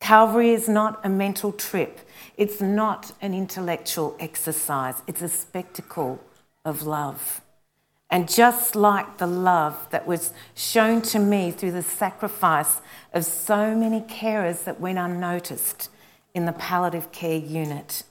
Calvary 0.00 0.50
is 0.50 0.68
not 0.68 1.00
a 1.04 1.08
mental 1.08 1.52
trip, 1.52 2.00
it's 2.36 2.60
not 2.60 3.12
an 3.20 3.34
intellectual 3.34 4.16
exercise, 4.20 5.02
it's 5.08 5.22
a 5.22 5.28
spectacle 5.28 6.20
of 6.68 6.82
love. 6.82 7.40
And 8.10 8.28
just 8.28 8.74
like 8.74 9.18
the 9.18 9.26
love 9.26 9.88
that 9.90 10.06
was 10.06 10.32
shown 10.54 11.02
to 11.02 11.18
me 11.18 11.50
through 11.50 11.72
the 11.72 11.82
sacrifice 11.82 12.80
of 13.12 13.24
so 13.24 13.74
many 13.74 14.00
carers 14.00 14.64
that 14.64 14.80
went 14.80 14.98
unnoticed 14.98 15.90
in 16.32 16.46
the 16.46 16.52
palliative 16.52 17.12
care 17.12 17.38
unit, 17.38 18.04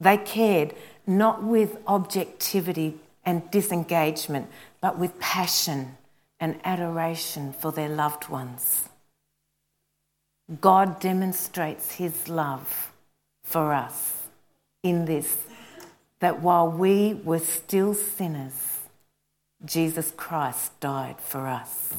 they 0.00 0.16
cared 0.16 0.74
not 1.06 1.42
with 1.42 1.76
objectivity 1.86 2.94
and 3.24 3.50
disengagement, 3.50 4.48
but 4.80 4.98
with 4.98 5.18
passion 5.20 5.96
and 6.40 6.58
adoration 6.64 7.52
for 7.52 7.70
their 7.70 7.88
loved 7.88 8.28
ones. 8.28 8.88
God 10.60 11.00
demonstrates 11.00 11.92
his 11.92 12.28
love 12.28 12.92
for 13.44 13.72
us 13.72 14.28
in 14.82 15.04
this 15.04 15.36
that 16.22 16.40
while 16.40 16.68
we 16.70 17.14
were 17.24 17.40
still 17.40 17.92
sinners, 17.94 18.78
Jesus 19.64 20.12
Christ 20.16 20.78
died 20.78 21.16
for 21.20 21.48
us. 21.48 21.94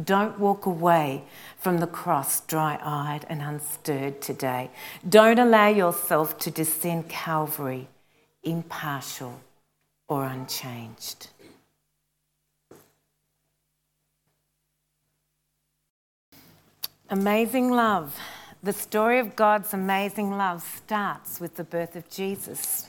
Don't 0.00 0.38
walk 0.38 0.66
away 0.66 1.24
from 1.58 1.78
the 1.78 1.88
cross 1.88 2.40
dry 2.42 2.78
eyed 2.80 3.26
and 3.28 3.42
unstirred 3.42 4.20
today. 4.20 4.70
Don't 5.06 5.40
allow 5.40 5.66
yourself 5.66 6.38
to 6.38 6.52
descend 6.52 7.08
Calvary 7.08 7.88
impartial 8.44 9.40
or 10.06 10.22
unchanged. 10.22 11.30
Amazing 17.10 17.72
love. 17.72 18.16
The 18.62 18.72
story 18.72 19.18
of 19.18 19.34
God's 19.34 19.74
amazing 19.74 20.30
love 20.38 20.62
starts 20.62 21.40
with 21.40 21.56
the 21.56 21.64
birth 21.64 21.96
of 21.96 22.08
Jesus. 22.08 22.86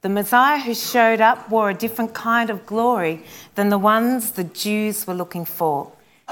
The 0.00 0.08
Messiah 0.08 0.60
who 0.60 0.74
showed 0.74 1.20
up 1.20 1.50
wore 1.50 1.70
a 1.70 1.74
different 1.74 2.14
kind 2.14 2.50
of 2.50 2.66
glory 2.66 3.24
than 3.56 3.68
the 3.68 3.78
ones 3.78 4.30
the 4.30 4.44
Jews 4.44 5.06
were 5.06 5.14
looking 5.14 5.44
for. 5.44 5.90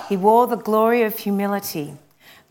He 0.09 0.17
wore 0.17 0.47
the 0.47 0.57
glory 0.57 1.03
of 1.03 1.19
humility. 1.19 1.97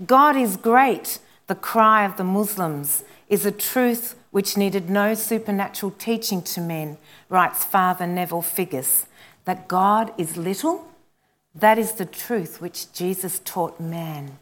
God 0.06 0.36
is 0.36 0.58
great, 0.58 1.20
the 1.48 1.56
cry 1.56 2.04
of 2.04 2.18
the 2.18 2.26
Muslims, 2.26 3.06
is 3.30 3.46
a 3.46 3.52
truth 3.52 4.16
which 4.32 4.58
needed 4.58 4.90
no 4.90 5.14
supernatural 5.14 5.94
teaching 5.98 6.42
to 6.42 6.60
men, 6.60 6.98
writes 7.30 7.64
Father 7.64 8.06
Neville 8.06 8.42
Figgis. 8.42 9.06
That 9.46 9.70
God 9.70 10.12
is 10.18 10.36
little, 10.36 10.86
that 11.54 11.78
is 11.78 11.94
the 11.94 12.06
truth 12.06 12.60
which 12.60 12.92
Jesus 12.92 13.40
taught 13.46 13.80
man. 13.80 14.38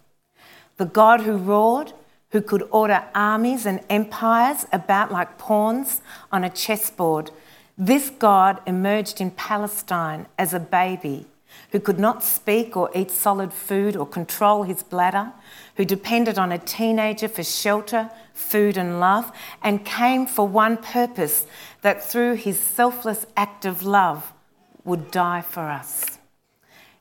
The 0.77 0.85
God 0.85 1.21
who 1.21 1.37
roared, 1.37 1.93
who 2.33 2.41
could 2.41 2.67
order 2.71 3.05
armies 3.13 3.65
and 3.65 3.79
empires 3.89 4.65
about 4.73 5.11
like 5.11 5.37
pawns 5.37 6.01
on 6.31 6.43
a 6.43 6.49
chessboard, 6.49 7.29
this 7.77 8.09
God 8.09 8.59
emerged 8.65 9.21
in 9.21 9.29
Palestine 9.31 10.25
as 10.37 10.51
a 10.51 10.59
baby 10.59 11.27
who 11.71 11.79
could 11.79 11.99
not 11.99 12.23
speak 12.23 12.75
or 12.75 12.89
eat 12.95 13.11
solid 13.11 13.53
food 13.53 13.95
or 13.95 14.07
control 14.07 14.63
his 14.63 14.81
bladder, 14.81 15.31
who 15.77 15.85
depended 15.85 16.39
on 16.39 16.51
a 16.51 16.57
teenager 16.57 17.27
for 17.27 17.43
shelter, 17.43 18.09
food, 18.33 18.77
and 18.77 18.99
love, 18.99 19.31
and 19.61 19.85
came 19.85 20.25
for 20.25 20.47
one 20.47 20.77
purpose 20.77 21.45
that 21.81 22.03
through 22.03 22.33
his 22.33 22.59
selfless 22.59 23.27
act 23.37 23.63
of 23.63 23.83
love 23.83 24.33
would 24.83 25.11
die 25.11 25.41
for 25.41 25.69
us. 25.69 26.12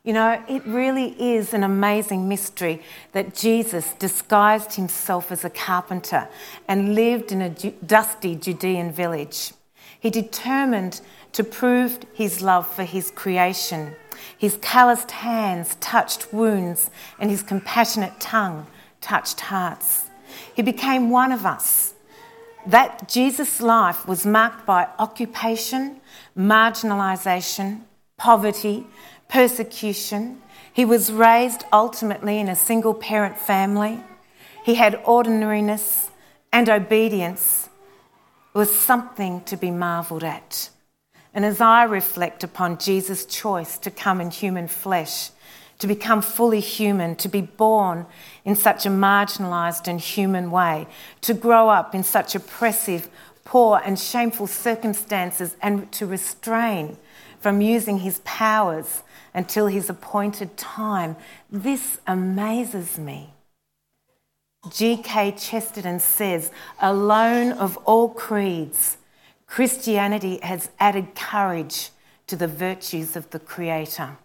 You 0.04 0.12
know, 0.12 0.42
it 0.48 0.66
really 0.66 1.14
is 1.20 1.54
an 1.54 1.62
amazing 1.62 2.28
mystery 2.28 2.82
that 3.12 3.34
Jesus 3.34 3.92
disguised 3.98 4.74
himself 4.74 5.30
as 5.30 5.44
a 5.44 5.50
carpenter 5.50 6.28
and 6.66 6.94
lived 6.94 7.30
in 7.30 7.40
a 7.40 7.50
dusty 7.50 8.34
Judean 8.34 8.92
village. 8.92 9.52
He 9.98 10.10
determined 10.10 11.00
to 11.32 11.44
prove 11.44 12.00
his 12.12 12.42
love 12.42 12.66
for 12.66 12.82
his 12.82 13.10
creation 13.12 13.94
his 14.38 14.58
calloused 14.60 15.10
hands 15.10 15.76
touched 15.80 16.32
wounds, 16.32 16.90
and 17.18 17.30
his 17.30 17.42
compassionate 17.42 18.20
tongue 18.20 18.66
touched 19.00 19.40
hearts. 19.40 20.10
He 20.54 20.62
became 20.62 21.10
one 21.10 21.32
of 21.32 21.46
us. 21.46 21.94
That 22.66 23.08
Jesus' 23.08 23.60
life 23.60 24.06
was 24.06 24.24
marked 24.24 24.66
by 24.66 24.88
occupation, 24.98 26.00
marginalisation, 26.36 27.82
poverty, 28.16 28.86
persecution. 29.32 30.42
He 30.74 30.84
was 30.84 31.10
raised 31.10 31.64
ultimately 31.72 32.38
in 32.38 32.48
a 32.48 32.54
single 32.54 32.92
parent 32.92 33.38
family. 33.38 33.98
He 34.62 34.74
had 34.74 35.00
ordinariness 35.06 36.10
and 36.52 36.68
obedience. 36.68 37.70
It 38.54 38.58
was 38.58 38.74
something 38.74 39.40
to 39.44 39.56
be 39.56 39.70
marvelled 39.70 40.22
at. 40.22 40.68
And 41.32 41.46
as 41.46 41.62
I 41.62 41.84
reflect 41.84 42.44
upon 42.44 42.76
Jesus' 42.76 43.24
choice 43.24 43.78
to 43.78 43.90
come 43.90 44.20
in 44.20 44.30
human 44.30 44.68
flesh, 44.68 45.30
to 45.78 45.86
become 45.86 46.20
fully 46.20 46.60
human, 46.60 47.16
to 47.16 47.28
be 47.28 47.40
born 47.40 48.04
in 48.44 48.54
such 48.54 48.84
a 48.84 48.90
marginalised 48.90 49.88
and 49.88 49.98
human 49.98 50.50
way, 50.50 50.86
to 51.22 51.32
grow 51.32 51.70
up 51.70 51.94
in 51.94 52.04
such 52.04 52.34
oppressive, 52.34 53.08
poor, 53.44 53.80
and 53.82 53.98
shameful 53.98 54.46
circumstances, 54.46 55.56
and 55.62 55.90
to 55.92 56.04
restrain 56.04 56.98
from 57.40 57.62
using 57.62 58.00
his 58.00 58.20
powers 58.24 59.02
until 59.34 59.66
his 59.66 59.88
appointed 59.88 60.56
time, 60.56 61.16
this 61.50 61.98
amazes 62.06 62.98
me. 62.98 63.34
G.K. 64.70 65.32
Chesterton 65.32 65.98
says, 65.98 66.50
alone 66.80 67.52
of 67.52 67.76
all 67.78 68.08
creeds, 68.08 68.98
Christianity 69.46 70.38
has 70.42 70.70
added 70.78 71.14
courage 71.14 71.90
to 72.26 72.36
the 72.36 72.46
virtues 72.46 73.16
of 73.16 73.28
the 73.30 73.40
Creator. 73.40 74.16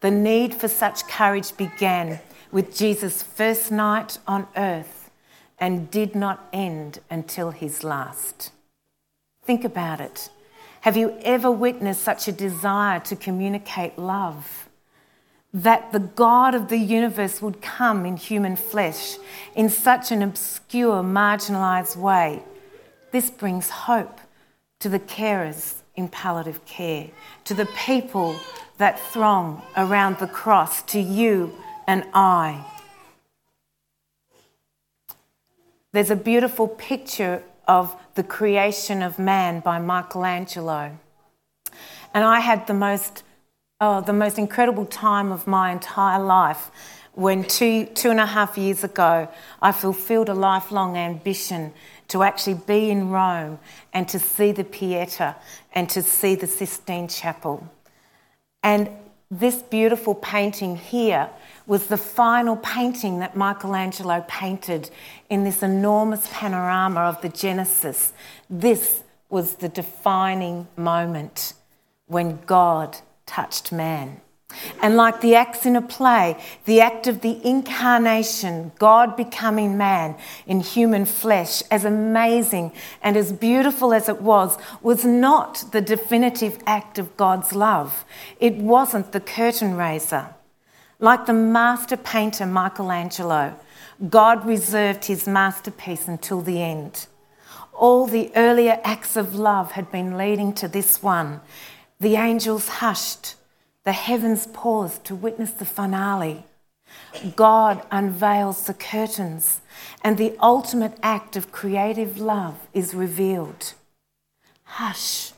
The 0.00 0.10
need 0.10 0.54
for 0.54 0.68
such 0.68 1.06
courage 1.06 1.56
began 1.56 2.20
with 2.50 2.76
Jesus' 2.76 3.22
first 3.22 3.70
night 3.70 4.18
on 4.26 4.48
earth 4.56 5.10
and 5.58 5.90
did 5.90 6.14
not 6.14 6.48
end 6.52 7.00
until 7.10 7.50
his 7.50 7.84
last. 7.84 8.50
Think 9.44 9.62
about 9.62 10.00
it. 10.00 10.30
Have 10.80 10.96
you 10.96 11.18
ever 11.22 11.50
witnessed 11.50 12.02
such 12.02 12.26
a 12.26 12.32
desire 12.32 13.00
to 13.00 13.16
communicate 13.16 13.98
love? 13.98 14.68
That 15.52 15.92
the 15.92 16.00
God 16.00 16.54
of 16.54 16.68
the 16.68 16.78
universe 16.78 17.42
would 17.42 17.60
come 17.60 18.06
in 18.06 18.16
human 18.16 18.56
flesh 18.56 19.18
in 19.54 19.68
such 19.68 20.10
an 20.10 20.22
obscure, 20.22 21.02
marginalised 21.02 21.96
way. 21.96 22.42
This 23.10 23.30
brings 23.30 23.68
hope 23.68 24.20
to 24.78 24.88
the 24.88 25.00
carers 25.00 25.74
in 25.96 26.08
palliative 26.08 26.64
care, 26.64 27.08
to 27.44 27.52
the 27.52 27.66
people 27.66 28.36
that 28.78 28.98
throng 28.98 29.62
around 29.76 30.18
the 30.18 30.26
cross, 30.26 30.82
to 30.84 31.00
you 31.00 31.52
and 31.86 32.04
I. 32.14 32.64
There's 35.92 36.10
a 36.10 36.16
beautiful 36.16 36.68
picture 36.68 37.42
of 37.70 37.94
the 38.16 38.24
creation 38.24 39.00
of 39.00 39.16
man 39.16 39.60
by 39.60 39.78
Michelangelo. 39.78 40.98
And 42.12 42.24
I 42.24 42.40
had 42.40 42.66
the 42.66 42.74
most, 42.74 43.22
oh, 43.80 44.00
the 44.00 44.12
most 44.12 44.38
incredible 44.38 44.86
time 44.86 45.30
of 45.30 45.46
my 45.46 45.70
entire 45.70 46.20
life 46.20 46.72
when 47.12 47.44
two, 47.44 47.86
two 47.86 48.10
and 48.10 48.18
a 48.18 48.26
half 48.26 48.58
years 48.58 48.82
ago 48.82 49.28
I 49.62 49.70
fulfilled 49.70 50.28
a 50.28 50.34
lifelong 50.34 50.96
ambition 50.96 51.72
to 52.08 52.24
actually 52.24 52.60
be 52.66 52.90
in 52.90 53.10
Rome 53.10 53.60
and 53.92 54.08
to 54.08 54.18
see 54.18 54.50
the 54.50 54.64
Pieta 54.64 55.36
and 55.72 55.88
to 55.90 56.02
see 56.02 56.34
the 56.34 56.48
Sistine 56.48 57.06
Chapel. 57.06 57.68
And 58.64 58.90
this 59.30 59.62
beautiful 59.62 60.16
painting 60.16 60.76
here 60.76 61.30
was 61.66 61.86
the 61.86 61.96
final 61.96 62.56
painting 62.56 63.20
that 63.20 63.36
Michelangelo 63.36 64.24
painted 64.28 64.90
in 65.28 65.44
this 65.44 65.62
enormous 65.62 66.28
panorama 66.32 67.00
of 67.00 67.20
the 67.22 67.28
Genesis. 67.28 68.12
This 68.48 69.02
was 69.28 69.56
the 69.56 69.68
defining 69.68 70.66
moment 70.76 71.54
when 72.06 72.40
God 72.46 72.98
touched 73.26 73.70
man. 73.70 74.20
And 74.82 74.96
like 74.96 75.20
the 75.20 75.34
acts 75.34 75.64
in 75.64 75.76
a 75.76 75.82
play, 75.82 76.36
the 76.64 76.80
act 76.80 77.06
of 77.06 77.20
the 77.20 77.38
incarnation, 77.46 78.72
God 78.78 79.16
becoming 79.16 79.78
man 79.78 80.16
in 80.46 80.60
human 80.60 81.04
flesh, 81.04 81.62
as 81.70 81.84
amazing 81.84 82.72
and 83.02 83.16
as 83.16 83.32
beautiful 83.32 83.94
as 83.94 84.08
it 84.08 84.20
was, 84.20 84.58
was 84.82 85.04
not 85.04 85.64
the 85.72 85.80
definitive 85.80 86.58
act 86.66 86.98
of 86.98 87.16
God's 87.16 87.52
love. 87.52 88.04
It 88.40 88.56
wasn't 88.56 89.12
the 89.12 89.20
curtain 89.20 89.76
raiser. 89.76 90.34
Like 91.00 91.24
the 91.24 91.32
master 91.32 91.96
painter 91.96 92.44
Michelangelo, 92.44 93.58
God 94.08 94.44
reserved 94.44 95.06
his 95.06 95.26
masterpiece 95.26 96.06
until 96.06 96.42
the 96.42 96.62
end. 96.62 97.06
All 97.72 98.06
the 98.06 98.30
earlier 98.36 98.78
acts 98.84 99.16
of 99.16 99.34
love 99.34 99.72
had 99.72 99.90
been 99.90 100.18
leading 100.18 100.52
to 100.54 100.68
this 100.68 101.02
one. 101.02 101.40
The 101.98 102.16
angels 102.16 102.68
hushed 102.68 103.36
the 103.84 103.92
heavens 103.92 104.46
paused 104.52 105.04
to 105.06 105.14
witness 105.14 105.52
the 105.52 105.64
finale. 105.64 106.44
God 107.34 107.82
unveils 107.90 108.66
the 108.66 108.74
curtains, 108.74 109.62
and 110.04 110.18
the 110.18 110.36
ultimate 110.40 110.98
act 111.02 111.34
of 111.34 111.50
creative 111.50 112.18
love 112.18 112.68
is 112.74 112.94
revealed. 112.94 113.72
Hush, 114.64 115.32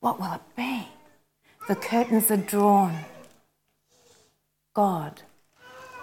what 0.00 0.18
will 0.18 0.32
it 0.32 0.56
be? 0.56 0.88
The 1.68 1.76
curtains 1.76 2.30
are 2.30 2.36
drawn. 2.36 3.04
God 4.74 5.22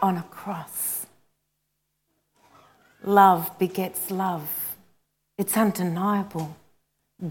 on 0.02 0.18
a 0.18 0.24
cross. 0.24 1.06
Love 3.04 3.58
begets 3.58 4.12
love. 4.12 4.76
It's 5.38 5.56
undeniable. 5.56 6.56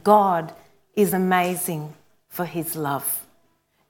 God 0.03 0.53
is 0.95 1.13
amazing 1.13 1.95
for 2.29 2.45
his 2.45 2.77
love. 2.77 3.27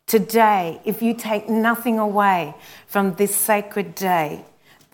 Today, 0.07 0.81
if 0.85 1.03
you 1.03 1.15
take 1.15 1.49
nothing 1.49 1.99
away 1.99 2.55
from 2.87 3.15
this 3.15 3.35
sacred 3.35 3.95
day, 3.95 4.45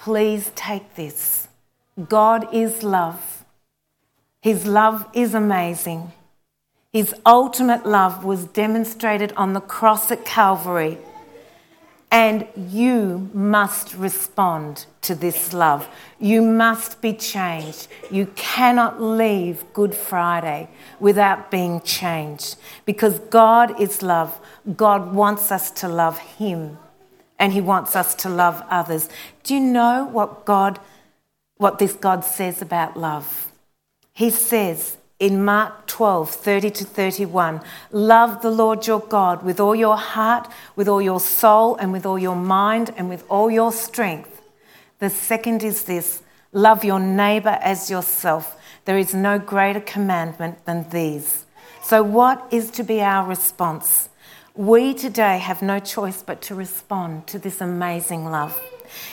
Please 0.02 0.50
take 0.56 0.96
this. 0.96 1.46
God 2.08 2.52
is 2.52 2.82
love. 2.82 3.44
His 4.40 4.66
love 4.66 5.08
is 5.14 5.32
amazing. 5.32 6.10
His 6.92 7.14
ultimate 7.24 7.86
love 7.86 8.24
was 8.24 8.46
demonstrated 8.46 9.32
on 9.36 9.52
the 9.52 9.60
cross 9.60 10.10
at 10.10 10.24
Calvary. 10.24 10.98
And 12.12 12.46
you 12.54 13.30
must 13.32 13.94
respond 13.94 14.84
to 15.00 15.14
this 15.14 15.54
love. 15.54 15.88
You 16.20 16.42
must 16.42 17.00
be 17.00 17.14
changed. 17.14 17.88
You 18.10 18.26
cannot 18.36 19.00
leave 19.00 19.64
Good 19.72 19.94
Friday 19.94 20.68
without 21.00 21.50
being 21.50 21.80
changed 21.80 22.56
because 22.84 23.18
God 23.18 23.80
is 23.80 24.02
love. 24.02 24.38
God 24.76 25.14
wants 25.14 25.50
us 25.50 25.70
to 25.70 25.88
love 25.88 26.18
Him 26.18 26.76
and 27.38 27.54
He 27.54 27.62
wants 27.62 27.96
us 27.96 28.14
to 28.16 28.28
love 28.28 28.62
others. 28.68 29.08
Do 29.42 29.54
you 29.54 29.60
know 29.60 30.04
what 30.04 30.44
God, 30.44 30.80
what 31.56 31.78
this 31.78 31.94
God 31.94 32.26
says 32.26 32.60
about 32.60 32.94
love? 32.94 33.50
He 34.12 34.28
says, 34.28 34.98
in 35.22 35.44
Mark 35.44 35.86
12, 35.86 36.30
30 36.30 36.70
to 36.70 36.84
31. 36.84 37.60
Love 37.92 38.42
the 38.42 38.50
Lord 38.50 38.88
your 38.88 38.98
God 38.98 39.44
with 39.44 39.60
all 39.60 39.72
your 39.72 39.96
heart, 39.96 40.50
with 40.74 40.88
all 40.88 41.00
your 41.00 41.20
soul, 41.20 41.76
and 41.76 41.92
with 41.92 42.04
all 42.04 42.18
your 42.18 42.34
mind, 42.34 42.92
and 42.96 43.08
with 43.08 43.24
all 43.28 43.48
your 43.48 43.70
strength. 43.70 44.42
The 44.98 45.08
second 45.08 45.62
is 45.62 45.84
this 45.84 46.24
love 46.50 46.84
your 46.84 46.98
neighbor 46.98 47.56
as 47.62 47.88
yourself. 47.88 48.56
There 48.84 48.98
is 48.98 49.14
no 49.14 49.38
greater 49.38 49.78
commandment 49.78 50.64
than 50.64 50.90
these. 50.90 51.46
So, 51.84 52.02
what 52.02 52.44
is 52.50 52.72
to 52.72 52.82
be 52.82 53.00
our 53.00 53.24
response? 53.24 54.08
We 54.56 54.92
today 54.92 55.38
have 55.38 55.62
no 55.62 55.78
choice 55.78 56.20
but 56.20 56.42
to 56.42 56.56
respond 56.56 57.28
to 57.28 57.38
this 57.38 57.60
amazing 57.60 58.24
love. 58.24 58.60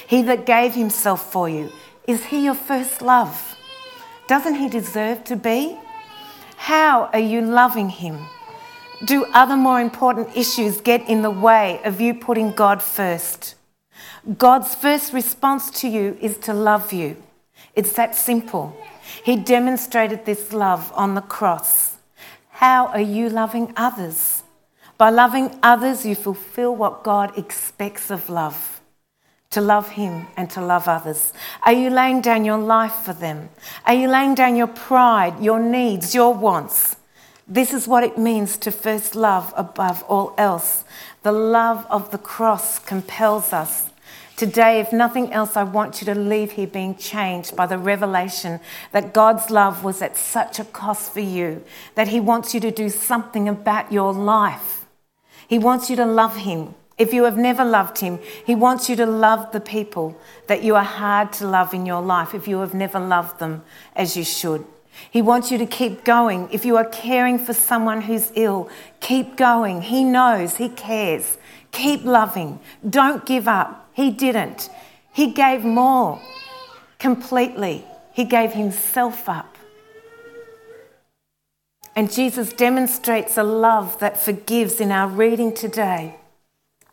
He 0.07 0.23
that 0.23 0.47
gave 0.47 0.73
himself 0.73 1.31
for 1.31 1.47
you, 1.47 1.69
is 2.07 2.25
he 2.25 2.45
your 2.45 2.55
first 2.55 3.03
love? 3.03 3.55
Doesn't 4.27 4.55
he 4.55 4.69
deserve 4.69 5.23
to 5.25 5.35
be? 5.35 5.77
How 6.69 7.09
are 7.13 7.25
you 7.33 7.41
loving 7.41 7.89
Him? 7.89 8.27
Do 9.03 9.25
other 9.33 9.57
more 9.57 9.81
important 9.81 10.37
issues 10.37 10.81
get 10.81 11.09
in 11.09 11.23
the 11.23 11.31
way 11.31 11.81
of 11.83 11.99
you 11.99 12.13
putting 12.13 12.51
God 12.51 12.83
first? 12.83 13.55
God's 14.37 14.75
first 14.75 15.11
response 15.11 15.71
to 15.81 15.87
you 15.87 16.15
is 16.21 16.37
to 16.45 16.53
love 16.53 16.93
you. 16.93 17.17
It's 17.73 17.93
that 17.93 18.13
simple. 18.13 18.77
He 19.23 19.35
demonstrated 19.35 20.25
this 20.25 20.53
love 20.53 20.91
on 20.93 21.15
the 21.15 21.21
cross. 21.21 21.97
How 22.49 22.85
are 22.89 23.01
you 23.17 23.31
loving 23.31 23.73
others? 23.75 24.43
By 24.99 25.09
loving 25.09 25.57
others, 25.63 26.05
you 26.05 26.13
fulfill 26.13 26.75
what 26.75 27.03
God 27.03 27.35
expects 27.35 28.11
of 28.11 28.29
love 28.29 28.78
to 29.51 29.61
love 29.61 29.89
Him 29.89 30.27
and 30.37 30.49
to 30.51 30.61
love 30.61 30.87
others? 30.87 31.33
Are 31.63 31.73
you 31.73 31.89
laying 31.89 32.21
down 32.21 32.45
your 32.45 32.57
life 32.57 32.93
for 32.93 33.13
them? 33.13 33.49
Are 33.85 33.95
you 33.95 34.07
laying 34.07 34.35
down 34.35 34.55
your 34.55 34.67
pride, 34.67 35.41
your 35.41 35.59
needs, 35.59 36.13
your 36.13 36.33
wants? 36.33 36.97
This 37.47 37.73
is 37.73 37.87
what 37.87 38.03
it 38.03 38.15
means 38.15 38.57
to 38.57 38.71
first 38.71 39.15
love 39.15 39.51
above 39.57 40.03
all 40.03 40.35
else. 40.37 40.83
The 41.23 41.31
love 41.31 41.87
of 41.89 42.11
the 42.11 42.19
cross 42.19 42.77
compels 42.77 43.51
us. 43.51 43.89
Today, 44.37 44.79
if 44.79 44.93
nothing 44.93 45.33
else, 45.33 45.57
I 45.57 45.63
want 45.63 45.99
you 45.99 46.05
to 46.05 46.15
leave 46.15 46.51
here 46.51 46.67
being 46.67 46.95
changed 46.95 47.55
by 47.55 47.65
the 47.65 47.79
revelation 47.79 48.59
that 48.91 49.13
God's 49.13 49.49
love 49.49 49.83
was 49.83 50.01
at 50.01 50.15
such 50.15 50.59
a 50.59 50.63
cost 50.63 51.11
for 51.11 51.19
you, 51.21 51.63
that 51.95 52.09
He 52.09 52.19
wants 52.19 52.53
you 52.53 52.59
to 52.59 52.71
do 52.71 52.87
something 52.87 53.49
about 53.49 53.91
your 53.91 54.13
life. 54.13 54.85
He 55.47 55.57
wants 55.57 55.89
you 55.89 55.95
to 55.95 56.05
love 56.05 56.37
Him. 56.37 56.75
If 56.99 57.13
you 57.13 57.23
have 57.23 57.37
never 57.37 57.63
loved 57.63 57.99
him, 57.99 58.19
he 58.45 58.53
wants 58.53 58.89
you 58.89 58.97
to 58.97 59.05
love 59.05 59.53
the 59.53 59.61
people 59.61 60.19
that 60.47 60.63
you 60.63 60.75
are 60.75 60.83
hard 60.83 61.31
to 61.33 61.47
love 61.47 61.73
in 61.73 61.85
your 61.85 62.01
life 62.01 62.35
if 62.35 62.45
you 62.45 62.59
have 62.59 62.73
never 62.73 62.99
loved 62.99 63.39
them 63.39 63.63
as 63.95 64.17
you 64.17 64.25
should. 64.25 64.65
He 65.09 65.21
wants 65.21 65.49
you 65.49 65.57
to 65.59 65.65
keep 65.65 66.03
going. 66.03 66.49
If 66.51 66.65
you 66.65 66.75
are 66.75 66.83
caring 66.83 67.39
for 67.39 67.53
someone 67.53 68.01
who's 68.01 68.33
ill, 68.35 68.69
keep 68.99 69.37
going. 69.37 69.83
He 69.83 70.03
knows, 70.03 70.57
he 70.57 70.67
cares. 70.67 71.37
Keep 71.71 72.03
loving. 72.03 72.59
Don't 72.87 73.25
give 73.25 73.47
up. 73.47 73.89
He 73.93 74.11
didn't. 74.11 74.69
He 75.13 75.31
gave 75.31 75.63
more 75.63 76.21
completely. 76.97 77.85
He 78.11 78.25
gave 78.25 78.51
himself 78.51 79.29
up. 79.29 79.55
And 81.95 82.11
Jesus 82.11 82.51
demonstrates 82.51 83.37
a 83.37 83.43
love 83.43 83.99
that 83.99 84.19
forgives 84.19 84.81
in 84.81 84.91
our 84.91 85.07
reading 85.07 85.53
today. 85.53 86.15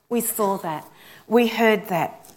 We 0.08 0.20
saw 0.20 0.56
that. 0.58 0.88
We 1.26 1.48
heard 1.48 1.88
that. 1.88 2.30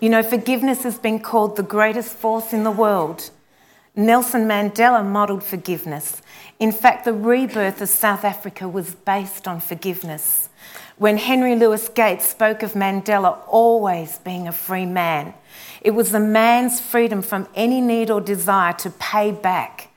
You 0.00 0.10
know, 0.10 0.22
forgiveness 0.22 0.82
has 0.82 0.98
been 0.98 1.20
called 1.20 1.56
the 1.56 1.62
greatest 1.62 2.14
force 2.14 2.52
in 2.52 2.64
the 2.64 2.70
world. 2.70 3.30
Nelson 3.96 4.46
Mandela 4.46 5.04
modelled 5.04 5.42
forgiveness. 5.42 6.22
In 6.58 6.72
fact, 6.72 7.04
the 7.04 7.12
rebirth 7.12 7.80
of 7.80 7.88
South 7.88 8.24
Africa 8.24 8.68
was 8.68 8.94
based 8.94 9.48
on 9.48 9.60
forgiveness. 9.60 10.48
When 10.98 11.16
Henry 11.16 11.56
Louis 11.56 11.88
Gates 11.88 12.28
spoke 12.28 12.62
of 12.62 12.74
Mandela 12.74 13.38
always 13.48 14.18
being 14.18 14.46
a 14.46 14.52
free 14.52 14.84
man, 14.84 15.32
it 15.80 15.92
was 15.92 16.12
the 16.12 16.20
man's 16.20 16.80
freedom 16.80 17.22
from 17.22 17.48
any 17.54 17.80
need 17.80 18.10
or 18.10 18.20
desire 18.20 18.74
to 18.74 18.90
pay 18.90 19.32
back 19.32 19.88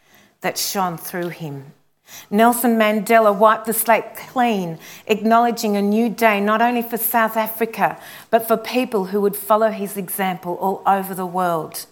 that 0.41 0.57
shone 0.57 0.97
through 0.97 1.29
him. 1.29 1.73
Nelson 2.29 2.77
Mandela 2.77 3.37
wiped 3.37 3.65
the 3.65 3.73
slate 3.73 4.15
clean, 4.15 4.79
acknowledging 5.07 5.75
a 5.75 5.81
new 5.81 6.09
day 6.09 6.39
not 6.39 6.61
only 6.61 6.81
for 6.81 6.97
South 6.97 7.37
Africa, 7.37 7.99
but 8.29 8.47
for 8.47 8.57
people 8.57 9.05
who 9.05 9.21
would 9.21 9.35
follow 9.35 9.71
his 9.71 9.97
example 9.97 10.55
all 10.55 10.81
over 10.85 11.13
the 11.13 11.25
world. 11.25 11.85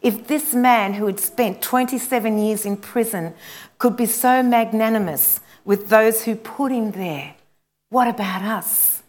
If 0.00 0.26
this 0.26 0.54
man, 0.54 0.94
who 0.94 1.06
had 1.06 1.20
spent 1.20 1.62
27 1.62 2.38
years 2.38 2.66
in 2.66 2.76
prison, 2.76 3.34
could 3.78 3.96
be 3.96 4.06
so 4.06 4.42
magnanimous 4.42 5.40
with 5.64 5.88
those 5.88 6.24
who 6.24 6.34
put 6.34 6.72
him 6.72 6.92
there, 6.92 7.34
what 7.88 8.08
about 8.08 8.42
us? 8.42 9.02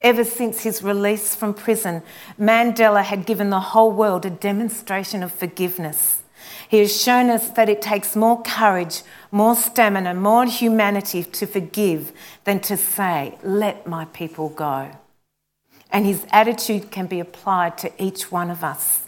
Ever 0.00 0.24
since 0.24 0.62
his 0.62 0.82
release 0.82 1.34
from 1.34 1.54
prison, 1.54 2.02
Mandela 2.38 3.02
had 3.02 3.26
given 3.26 3.50
the 3.50 3.60
whole 3.60 3.90
world 3.90 4.24
a 4.24 4.30
demonstration 4.30 5.22
of 5.22 5.32
forgiveness. 5.32 6.22
He 6.68 6.78
has 6.78 7.00
shown 7.00 7.30
us 7.30 7.50
that 7.50 7.68
it 7.68 7.80
takes 7.80 8.16
more 8.16 8.42
courage, 8.42 9.02
more 9.30 9.54
stamina, 9.54 10.14
more 10.14 10.46
humanity 10.46 11.22
to 11.22 11.46
forgive 11.46 12.12
than 12.44 12.60
to 12.60 12.76
say, 12.76 13.38
let 13.42 13.86
my 13.86 14.06
people 14.06 14.48
go. 14.48 14.90
And 15.90 16.04
his 16.04 16.26
attitude 16.30 16.90
can 16.90 17.06
be 17.06 17.20
applied 17.20 17.78
to 17.78 17.92
each 18.02 18.32
one 18.32 18.50
of 18.50 18.64
us. 18.64 19.02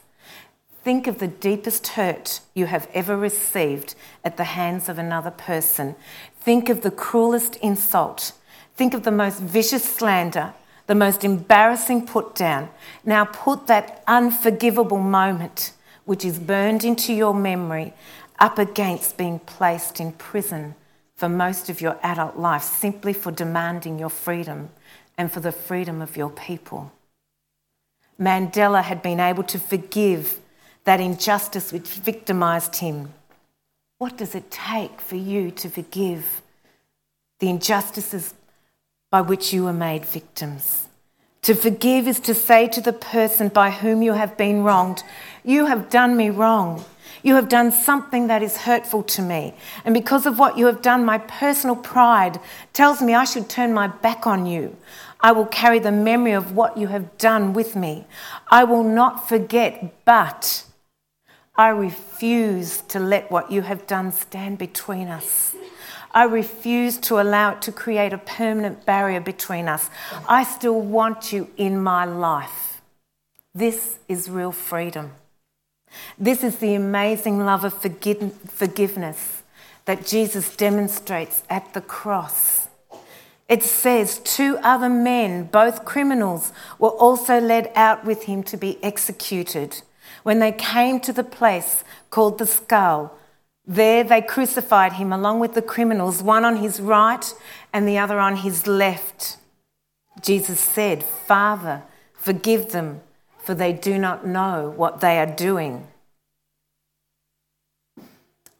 Think 0.84 1.06
of 1.06 1.18
the 1.18 1.28
deepest 1.28 1.88
hurt 1.88 2.40
you 2.54 2.66
have 2.66 2.88
ever 2.94 3.16
received 3.16 3.94
at 4.24 4.36
the 4.36 4.44
hands 4.44 4.88
of 4.88 4.98
another 4.98 5.32
person. 5.32 5.96
Think 6.40 6.68
of 6.68 6.82
the 6.82 6.90
cruelest 6.92 7.56
insult. 7.56 8.32
Think 8.76 8.94
of 8.94 9.02
the 9.02 9.10
most 9.10 9.40
vicious 9.40 9.84
slander, 9.84 10.54
the 10.86 10.94
most 10.94 11.24
embarrassing 11.24 12.06
put 12.06 12.36
down. 12.36 12.70
Now 13.04 13.24
put 13.24 13.66
that 13.66 14.04
unforgivable 14.06 15.00
moment 15.00 15.72
which 16.08 16.24
is 16.24 16.38
burned 16.38 16.84
into 16.84 17.12
your 17.12 17.34
memory 17.34 17.92
up 18.38 18.58
against 18.58 19.18
being 19.18 19.38
placed 19.40 20.00
in 20.00 20.10
prison 20.12 20.74
for 21.14 21.28
most 21.28 21.68
of 21.68 21.82
your 21.82 21.98
adult 22.02 22.38
life 22.38 22.62
simply 22.62 23.12
for 23.12 23.30
demanding 23.30 23.98
your 23.98 24.08
freedom 24.08 24.70
and 25.18 25.30
for 25.30 25.40
the 25.40 25.52
freedom 25.52 26.00
of 26.00 26.16
your 26.16 26.30
people. 26.30 26.90
Mandela 28.18 28.82
had 28.82 29.02
been 29.02 29.20
able 29.20 29.42
to 29.42 29.58
forgive 29.58 30.40
that 30.84 30.98
injustice 30.98 31.74
which 31.74 31.88
victimised 31.88 32.76
him. 32.76 33.12
What 33.98 34.16
does 34.16 34.34
it 34.34 34.50
take 34.50 35.02
for 35.02 35.16
you 35.16 35.50
to 35.50 35.68
forgive 35.68 36.40
the 37.38 37.50
injustices 37.50 38.32
by 39.10 39.20
which 39.20 39.52
you 39.52 39.64
were 39.64 39.74
made 39.74 40.06
victims? 40.06 40.87
To 41.48 41.54
forgive 41.54 42.06
is 42.06 42.20
to 42.20 42.34
say 42.34 42.68
to 42.68 42.82
the 42.82 42.92
person 42.92 43.48
by 43.48 43.70
whom 43.70 44.02
you 44.02 44.12
have 44.12 44.36
been 44.36 44.64
wronged, 44.64 45.02
You 45.42 45.64
have 45.64 45.88
done 45.88 46.14
me 46.14 46.28
wrong. 46.28 46.84
You 47.22 47.36
have 47.36 47.48
done 47.48 47.72
something 47.72 48.26
that 48.26 48.42
is 48.42 48.58
hurtful 48.58 49.02
to 49.04 49.22
me. 49.22 49.54
And 49.82 49.94
because 49.94 50.26
of 50.26 50.38
what 50.38 50.58
you 50.58 50.66
have 50.66 50.82
done, 50.82 51.06
my 51.06 51.16
personal 51.16 51.74
pride 51.74 52.38
tells 52.74 53.00
me 53.00 53.14
I 53.14 53.24
should 53.24 53.48
turn 53.48 53.72
my 53.72 53.86
back 53.86 54.26
on 54.26 54.44
you. 54.44 54.76
I 55.20 55.32
will 55.32 55.46
carry 55.46 55.78
the 55.78 55.90
memory 55.90 56.32
of 56.32 56.52
what 56.52 56.76
you 56.76 56.88
have 56.88 57.16
done 57.16 57.54
with 57.54 57.74
me. 57.74 58.04
I 58.48 58.64
will 58.64 58.84
not 58.84 59.26
forget, 59.26 60.04
but 60.04 60.66
I 61.56 61.68
refuse 61.68 62.82
to 62.88 63.00
let 63.00 63.30
what 63.30 63.50
you 63.50 63.62
have 63.62 63.86
done 63.86 64.12
stand 64.12 64.58
between 64.58 65.08
us. 65.08 65.54
I 66.18 66.24
refuse 66.24 66.98
to 67.02 67.20
allow 67.20 67.52
it 67.52 67.62
to 67.62 67.70
create 67.70 68.12
a 68.12 68.18
permanent 68.18 68.84
barrier 68.84 69.20
between 69.20 69.68
us. 69.68 69.88
I 70.28 70.42
still 70.42 70.80
want 70.80 71.32
you 71.32 71.48
in 71.56 71.80
my 71.80 72.04
life. 72.06 72.82
This 73.54 74.00
is 74.08 74.28
real 74.28 74.50
freedom. 74.50 75.12
This 76.18 76.42
is 76.42 76.56
the 76.56 76.74
amazing 76.74 77.38
love 77.38 77.62
of 77.62 77.72
forgiveness 77.72 79.44
that 79.84 80.04
Jesus 80.04 80.56
demonstrates 80.56 81.44
at 81.48 81.72
the 81.72 81.80
cross. 81.80 82.66
it 83.48 83.62
says 83.62 84.18
two 84.18 84.58
other 84.64 84.88
men, 84.88 85.44
both 85.44 85.84
criminals, 85.84 86.52
were 86.80 86.96
also 87.06 87.38
led 87.38 87.70
out 87.76 88.04
with 88.04 88.24
him 88.24 88.42
to 88.42 88.56
be 88.56 88.82
executed. 88.82 89.82
When 90.24 90.40
they 90.40 90.50
came 90.50 90.98
to 90.98 91.12
the 91.12 91.30
place 91.38 91.84
called 92.10 92.38
the 92.38 92.46
skull, 92.46 93.16
there 93.68 94.02
they 94.02 94.22
crucified 94.22 94.94
him 94.94 95.12
along 95.12 95.40
with 95.40 95.52
the 95.52 95.60
criminals, 95.60 96.22
one 96.22 96.42
on 96.42 96.56
his 96.56 96.80
right 96.80 97.34
and 97.70 97.86
the 97.86 97.98
other 97.98 98.18
on 98.18 98.36
his 98.36 98.66
left. 98.66 99.36
Jesus 100.22 100.58
said, 100.58 101.04
Father, 101.04 101.82
forgive 102.14 102.72
them, 102.72 103.02
for 103.38 103.54
they 103.54 103.74
do 103.74 103.98
not 103.98 104.26
know 104.26 104.72
what 104.74 105.00
they 105.00 105.18
are 105.18 105.26
doing. 105.26 105.86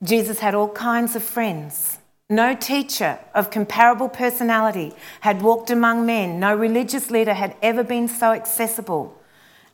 Jesus 0.03 0.41
had 0.41 0.55
all 0.55 0.69
kinds 0.69 1.17
of 1.17 1.23
friends. 1.23 1.99
No 2.29 2.55
teacher 2.55 3.19
of 3.35 3.51
comparable 3.51 4.11
personality 4.11 4.93
had 5.23 5.41
walked 5.41 5.71
among 5.71 6.05
men. 6.05 6.39
No 6.39 6.55
religious 6.55 7.11
leader 7.11 7.33
had 7.33 7.57
ever 7.63 7.83
been 7.83 8.07
so 8.07 8.33
accessible. 8.33 9.19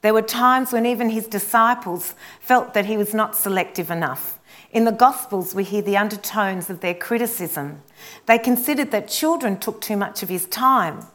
There 0.02 0.14
were 0.14 0.22
times 0.22 0.72
when 0.72 0.86
even 0.86 1.10
his 1.10 1.26
disciples 1.26 2.14
felt 2.38 2.72
that 2.74 2.86
he 2.86 2.96
was 2.96 3.12
not 3.12 3.34
selective 3.34 3.90
enough. 3.90 4.38
In 4.74 4.84
the 4.84 4.90
Gospels, 4.90 5.54
we 5.54 5.62
hear 5.62 5.82
the 5.82 5.96
undertones 5.96 6.68
of 6.68 6.80
their 6.80 6.94
criticism. 6.94 7.82
They 8.26 8.38
considered 8.38 8.90
that 8.90 9.06
children 9.06 9.56
took 9.56 9.80
too 9.80 9.96
much 9.96 10.24
of 10.24 10.28
his 10.28 10.46
time. 10.46 11.06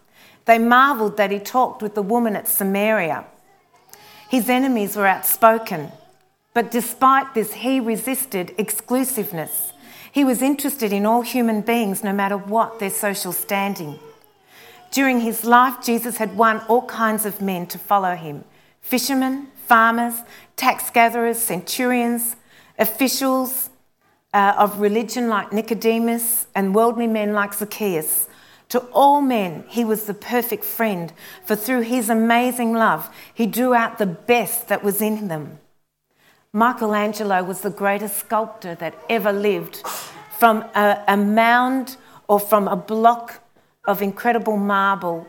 They 0.45 0.57
marvelled 0.57 1.17
that 1.17 1.29
he 1.29 1.39
talked 1.39 1.81
with 1.81 1.93
the 1.93 2.01
woman 2.01 2.37
at 2.37 2.47
Samaria. 2.47 3.25
His 4.29 4.47
enemies 4.47 4.95
were 4.95 5.05
outspoken, 5.05 5.91
but 6.53 6.71
despite 6.71 7.33
this, 7.33 7.55
he 7.55 7.81
resisted 7.81 8.55
exclusiveness. 8.57 9.73
He 10.09 10.23
was 10.23 10.41
interested 10.41 10.93
in 10.93 11.05
all 11.05 11.21
human 11.21 11.59
beings, 11.59 12.01
no 12.01 12.13
matter 12.13 12.37
what 12.37 12.79
their 12.79 12.89
social 12.89 13.33
standing. 13.33 13.99
During 14.89 15.19
his 15.19 15.43
life, 15.43 15.83
Jesus 15.83 16.15
had 16.17 16.37
won 16.37 16.61
all 16.69 16.85
kinds 16.85 17.25
of 17.25 17.41
men 17.41 17.67
to 17.67 17.77
follow 17.77 18.15
him 18.15 18.45
fishermen, 18.81 19.47
farmers, 19.67 20.21
tax 20.55 20.89
gatherers, 20.89 21.37
centurions, 21.37 22.37
officials 22.79 23.69
uh, 24.33 24.53
of 24.57 24.79
religion 24.79 25.27
like 25.27 25.51
Nicodemus, 25.51 26.47
and 26.55 26.75
worldly 26.75 27.07
men 27.07 27.33
like 27.33 27.53
Zacchaeus. 27.53 28.27
To 28.69 28.79
all 28.93 29.21
men, 29.21 29.63
he 29.67 29.83
was 29.83 30.05
the 30.05 30.13
perfect 30.13 30.63
friend, 30.63 31.11
for 31.43 31.55
through 31.55 31.81
his 31.81 32.09
amazing 32.09 32.73
love, 32.73 33.09
he 33.33 33.47
drew 33.47 33.73
out 33.73 33.97
the 33.97 34.05
best 34.05 34.67
that 34.67 34.83
was 34.83 35.01
in 35.01 35.27
them. 35.27 35.59
Michelangelo 36.53 37.43
was 37.43 37.61
the 37.61 37.69
greatest 37.71 38.17
sculptor 38.17 38.75
that 38.75 38.95
ever 39.09 39.33
lived. 39.33 39.77
From 40.37 40.63
a, 40.75 41.03
a 41.07 41.17
mound 41.17 41.97
or 42.27 42.39
from 42.39 42.67
a 42.67 42.75
block 42.75 43.41
of 43.85 44.01
incredible 44.01 44.57
marble, 44.57 45.27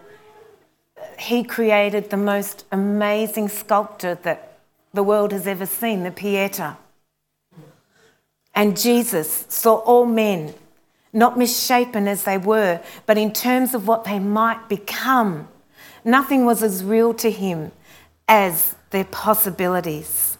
he 1.18 1.42
created 1.42 2.10
the 2.10 2.16
most 2.16 2.64
amazing 2.70 3.48
sculpture 3.48 4.18
that 4.22 4.58
the 4.92 5.02
world 5.02 5.32
has 5.32 5.46
ever 5.46 5.66
seen, 5.66 6.02
the 6.02 6.10
Pieta. 6.10 6.76
And 8.54 8.78
Jesus 8.78 9.46
saw 9.48 9.76
all 9.76 10.06
men, 10.06 10.54
not 11.12 11.38
misshapen 11.38 12.08
as 12.08 12.24
they 12.24 12.38
were, 12.38 12.80
but 13.06 13.18
in 13.18 13.32
terms 13.32 13.74
of 13.74 13.86
what 13.86 14.04
they 14.04 14.18
might 14.18 14.68
become. 14.68 15.48
Nothing 16.04 16.44
was 16.44 16.62
as 16.62 16.84
real 16.84 17.14
to 17.14 17.30
him 17.30 17.72
as 18.28 18.74
their 18.90 19.04
possibilities. 19.04 20.38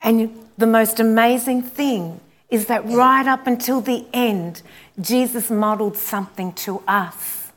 And 0.00 0.46
the 0.56 0.66
most 0.66 0.98
amazing 1.00 1.62
thing 1.62 2.20
is 2.48 2.66
that 2.66 2.84
right 2.86 3.26
up 3.26 3.46
until 3.46 3.80
the 3.80 4.06
end, 4.12 4.62
Jesus 5.00 5.50
modeled 5.50 5.96
something 5.96 6.52
to 6.54 6.82
us, 6.88 7.52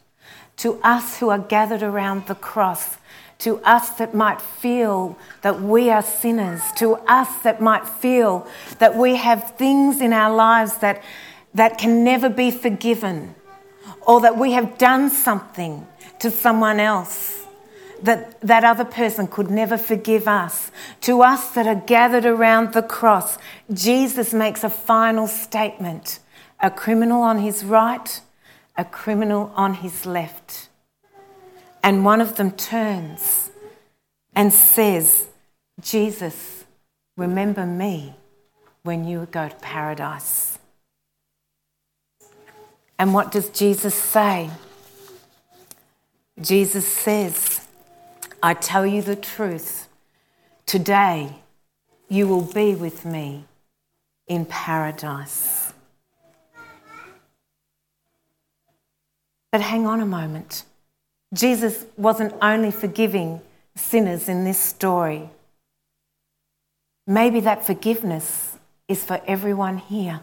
to 0.57 0.79
us 0.83 1.17
who 1.17 1.29
are 1.29 1.39
gathered 1.39 1.81
around 1.81 2.27
the 2.27 2.35
cross, 2.35 2.97
to 3.43 3.59
us 3.59 3.89
that 3.91 4.13
might 4.13 4.41
feel 4.41 5.17
that 5.41 5.61
we 5.61 5.89
are 5.89 6.01
sinners, 6.01 6.61
to 6.77 6.95
us 7.07 7.29
that 7.43 7.61
might 7.61 7.85
feel 7.85 8.47
that 8.79 8.95
we 8.95 9.15
have 9.17 9.57
things 9.57 9.99
in 9.99 10.13
our 10.13 10.33
lives 10.33 10.77
that, 10.77 11.03
that 11.53 11.77
can 11.77 12.05
never 12.05 12.29
be 12.29 12.49
forgiven, 12.49 13.35
or 14.07 14.21
that 14.21 14.37
we 14.37 14.53
have 14.53 14.77
done 14.77 15.09
something 15.09 15.85
to 16.19 16.31
someone 16.31 16.79
else 16.79 17.41
that 18.01 18.39
that 18.41 18.65
other 18.65 18.83
person 18.83 19.27
could 19.27 19.49
never 19.49 19.77
forgive 19.77 20.27
us. 20.27 20.71
To 21.01 21.21
us 21.21 21.51
that 21.51 21.65
are 21.65 21.81
gathered 21.87 22.25
around 22.25 22.73
the 22.73 22.81
cross, 22.81 23.37
Jesus 23.71 24.33
makes 24.33 24.63
a 24.63 24.69
final 24.69 25.27
statement 25.27 26.19
a 26.59 26.69
criminal 26.69 27.21
on 27.21 27.39
his 27.39 27.63
right, 27.63 28.21
a 28.77 28.85
criminal 28.85 29.51
on 29.55 29.75
his 29.75 30.05
left. 30.05 30.69
And 31.83 32.05
one 32.05 32.21
of 32.21 32.37
them 32.37 32.51
turns 32.51 33.51
and 34.33 34.53
says, 34.53 35.27
Jesus, 35.81 36.63
remember 37.17 37.65
me 37.65 38.15
when 38.83 39.05
you 39.05 39.27
go 39.29 39.49
to 39.49 39.55
paradise. 39.57 40.57
And 42.97 43.13
what 43.13 43.31
does 43.31 43.49
Jesus 43.49 43.93
say? 43.93 44.49
Jesus 46.39 46.87
says, 46.87 47.67
I 48.41 48.53
tell 48.53 48.85
you 48.85 49.01
the 49.01 49.15
truth. 49.15 49.89
Today, 50.65 51.35
you 52.07 52.27
will 52.27 52.41
be 52.53 52.75
with 52.75 53.03
me 53.03 53.45
in 54.27 54.45
paradise. 54.45 55.73
But 59.51 59.61
hang 59.61 59.85
on 59.85 59.99
a 59.99 60.05
moment. 60.05 60.63
Jesus 61.33 61.85
wasn't 61.97 62.33
only 62.41 62.71
forgiving 62.71 63.41
sinners 63.75 64.29
in 64.29 64.45
this 64.45 64.59
story. 64.59 65.29
Maybe 67.07 67.39
that 67.41 67.65
forgiveness 67.65 68.57
is 68.87 69.03
for 69.03 69.19
everyone 69.27 69.77
here. 69.79 70.21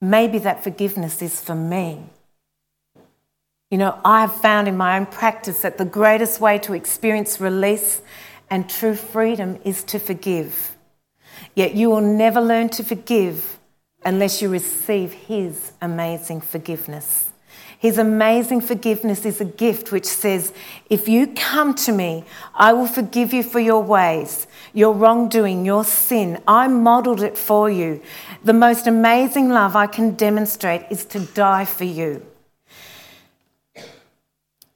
Maybe 0.00 0.38
that 0.38 0.62
forgiveness 0.62 1.22
is 1.22 1.40
for 1.40 1.54
me. 1.54 2.04
You 3.70 3.78
know, 3.78 3.98
I 4.04 4.22
have 4.22 4.34
found 4.34 4.68
in 4.68 4.76
my 4.76 4.98
own 4.98 5.06
practice 5.06 5.62
that 5.62 5.78
the 5.78 5.84
greatest 5.84 6.40
way 6.40 6.58
to 6.58 6.74
experience 6.74 7.40
release 7.40 8.02
and 8.50 8.68
true 8.68 8.96
freedom 8.96 9.58
is 9.64 9.84
to 9.84 9.98
forgive. 9.98 10.76
Yet 11.54 11.74
you 11.74 11.88
will 11.90 12.00
never 12.00 12.40
learn 12.40 12.68
to 12.70 12.84
forgive 12.84 13.58
unless 14.04 14.42
you 14.42 14.48
receive 14.48 15.12
His 15.12 15.72
amazing 15.80 16.40
forgiveness. 16.40 17.29
His 17.80 17.98
amazing 17.98 18.60
forgiveness 18.60 19.24
is 19.24 19.40
a 19.40 19.44
gift 19.44 19.90
which 19.90 20.04
says, 20.04 20.52
If 20.88 21.08
you 21.08 21.26
come 21.34 21.74
to 21.86 21.92
me, 21.92 22.24
I 22.54 22.72
will 22.72 22.86
forgive 22.86 23.32
you 23.32 23.42
for 23.42 23.58
your 23.58 23.82
ways, 23.82 24.46
your 24.72 24.94
wrongdoing, 24.94 25.64
your 25.64 25.84
sin. 25.84 26.40
I 26.46 26.68
modeled 26.68 27.22
it 27.22 27.36
for 27.36 27.68
you. 27.68 28.00
The 28.44 28.52
most 28.52 28.86
amazing 28.86 29.48
love 29.48 29.74
I 29.74 29.86
can 29.86 30.14
demonstrate 30.14 30.84
is 30.90 31.04
to 31.06 31.20
die 31.20 31.64
for 31.64 31.84
you 31.84 32.24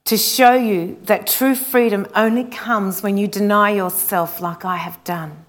to 0.05 0.19
show 0.19 0.53
you 0.53 0.99
that 1.05 1.27
true 1.27 1.55
freedom 1.55 2.07
only 2.15 2.45
comes 2.45 3.03
when 3.03 3.17
you 3.17 3.27
deny 3.27 3.71
yourself, 3.71 4.41
like 4.41 4.65
I 4.65 4.77
have 4.77 5.03
done, 5.03 5.47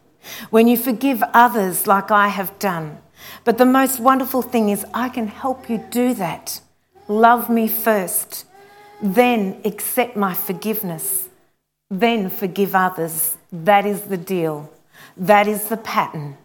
when 0.49 0.67
you 0.67 0.77
forgive 0.77 1.21
others, 1.33 1.87
like 1.87 2.09
I 2.09 2.29
have 2.29 2.57
done. 2.57 2.99
But 3.43 3.57
the 3.57 3.65
most 3.65 3.99
wonderful 3.99 4.41
thing 4.41 4.69
is, 4.69 4.85
I 4.93 5.09
can 5.09 5.27
help 5.27 5.69
you 5.69 5.83
do 5.89 6.13
that. 6.13 6.61
Love 7.07 7.49
me 7.49 7.67
first, 7.67 8.45
then 9.01 9.61
accept 9.63 10.15
my 10.15 10.33
forgiveness, 10.33 11.29
then 11.89 12.29
forgive 12.29 12.73
others. 12.73 13.37
That 13.51 13.85
is 13.85 14.01
the 14.01 14.17
deal, 14.17 14.71
that 15.15 15.47
is 15.47 15.69
the 15.69 15.77
pattern. 15.77 16.37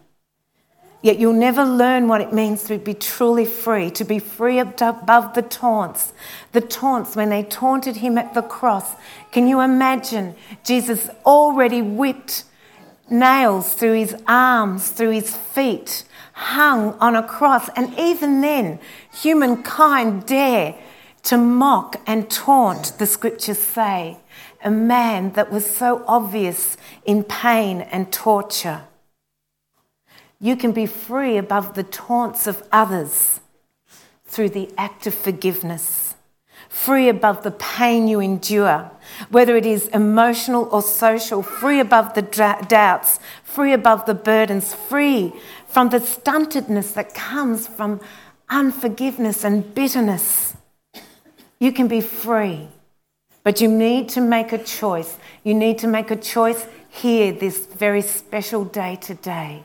Yet 1.01 1.17
you'll 1.17 1.33
never 1.33 1.65
learn 1.65 2.07
what 2.07 2.21
it 2.21 2.31
means 2.31 2.63
to 2.65 2.77
be 2.77 2.93
truly 2.93 3.45
free, 3.45 3.89
to 3.91 4.03
be 4.03 4.19
free 4.19 4.59
above 4.59 5.33
the 5.33 5.41
taunts. 5.41 6.13
The 6.51 6.61
taunts 6.61 7.15
when 7.15 7.29
they 7.29 7.41
taunted 7.41 7.97
him 7.97 8.19
at 8.19 8.35
the 8.35 8.43
cross. 8.43 8.93
Can 9.31 9.47
you 9.47 9.61
imagine? 9.61 10.35
Jesus 10.63 11.09
already 11.25 11.81
whipped 11.81 12.43
nails 13.09 13.73
through 13.73 13.93
his 13.93 14.15
arms, 14.27 14.89
through 14.89 15.09
his 15.11 15.35
feet, 15.35 16.03
hung 16.33 16.93
on 16.99 17.15
a 17.15 17.27
cross. 17.27 17.69
And 17.75 17.97
even 17.97 18.41
then, 18.41 18.79
humankind 19.13 20.25
dare 20.25 20.75
to 21.23 21.37
mock 21.37 22.01
and 22.07 22.29
taunt, 22.29 22.97
the 22.97 23.05
scriptures 23.05 23.59
say, 23.59 24.17
a 24.63 24.71
man 24.71 25.33
that 25.33 25.51
was 25.51 25.65
so 25.65 26.03
obvious 26.07 26.77
in 27.05 27.23
pain 27.23 27.81
and 27.81 28.11
torture. 28.11 28.83
You 30.39 30.55
can 30.55 30.71
be 30.71 30.85
free 30.85 31.37
above 31.37 31.75
the 31.75 31.83
taunts 31.83 32.47
of 32.47 32.67
others 32.71 33.39
through 34.25 34.49
the 34.49 34.71
act 34.77 35.05
of 35.05 35.13
forgiveness, 35.13 36.15
free 36.69 37.09
above 37.09 37.43
the 37.43 37.51
pain 37.51 38.07
you 38.07 38.19
endure, 38.19 38.89
whether 39.29 39.55
it 39.55 39.65
is 39.65 39.87
emotional 39.89 40.67
or 40.71 40.81
social, 40.81 41.43
free 41.43 41.79
above 41.79 42.13
the 42.15 42.21
doubts, 42.67 43.19
free 43.43 43.73
above 43.73 44.05
the 44.05 44.13
burdens, 44.15 44.73
free 44.73 45.33
from 45.71 45.89
the 45.89 45.99
stuntedness 45.99 46.93
that 46.93 47.13
comes 47.13 47.65
from 47.65 48.01
unforgiveness 48.49 49.45
and 49.45 49.73
bitterness. 49.73 50.53
You 51.59 51.71
can 51.71 51.87
be 51.87 52.01
free, 52.01 52.67
but 53.43 53.61
you 53.61 53.69
need 53.69 54.09
to 54.09 54.21
make 54.21 54.51
a 54.51 54.57
choice. 54.57 55.17
You 55.43 55.53
need 55.53 55.79
to 55.79 55.87
make 55.87 56.11
a 56.11 56.17
choice 56.17 56.67
here, 56.89 57.31
this 57.31 57.65
very 57.65 58.01
special 58.01 58.65
day 58.65 58.97
today. 58.97 59.63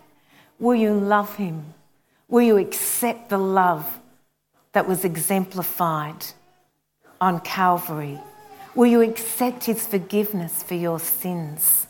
Will 0.60 0.76
you 0.76 0.94
love 0.94 1.34
him? 1.36 1.74
Will 2.28 2.42
you 2.42 2.56
accept 2.56 3.28
the 3.28 3.38
love 3.38 3.98
that 4.72 4.86
was 4.86 5.04
exemplified 5.04 6.24
on 7.20 7.40
Calvary? 7.40 8.20
Will 8.76 8.86
you 8.86 9.00
accept 9.00 9.64
his 9.64 9.86
forgiveness 9.86 10.62
for 10.62 10.74
your 10.74 11.00
sins? 11.00 11.88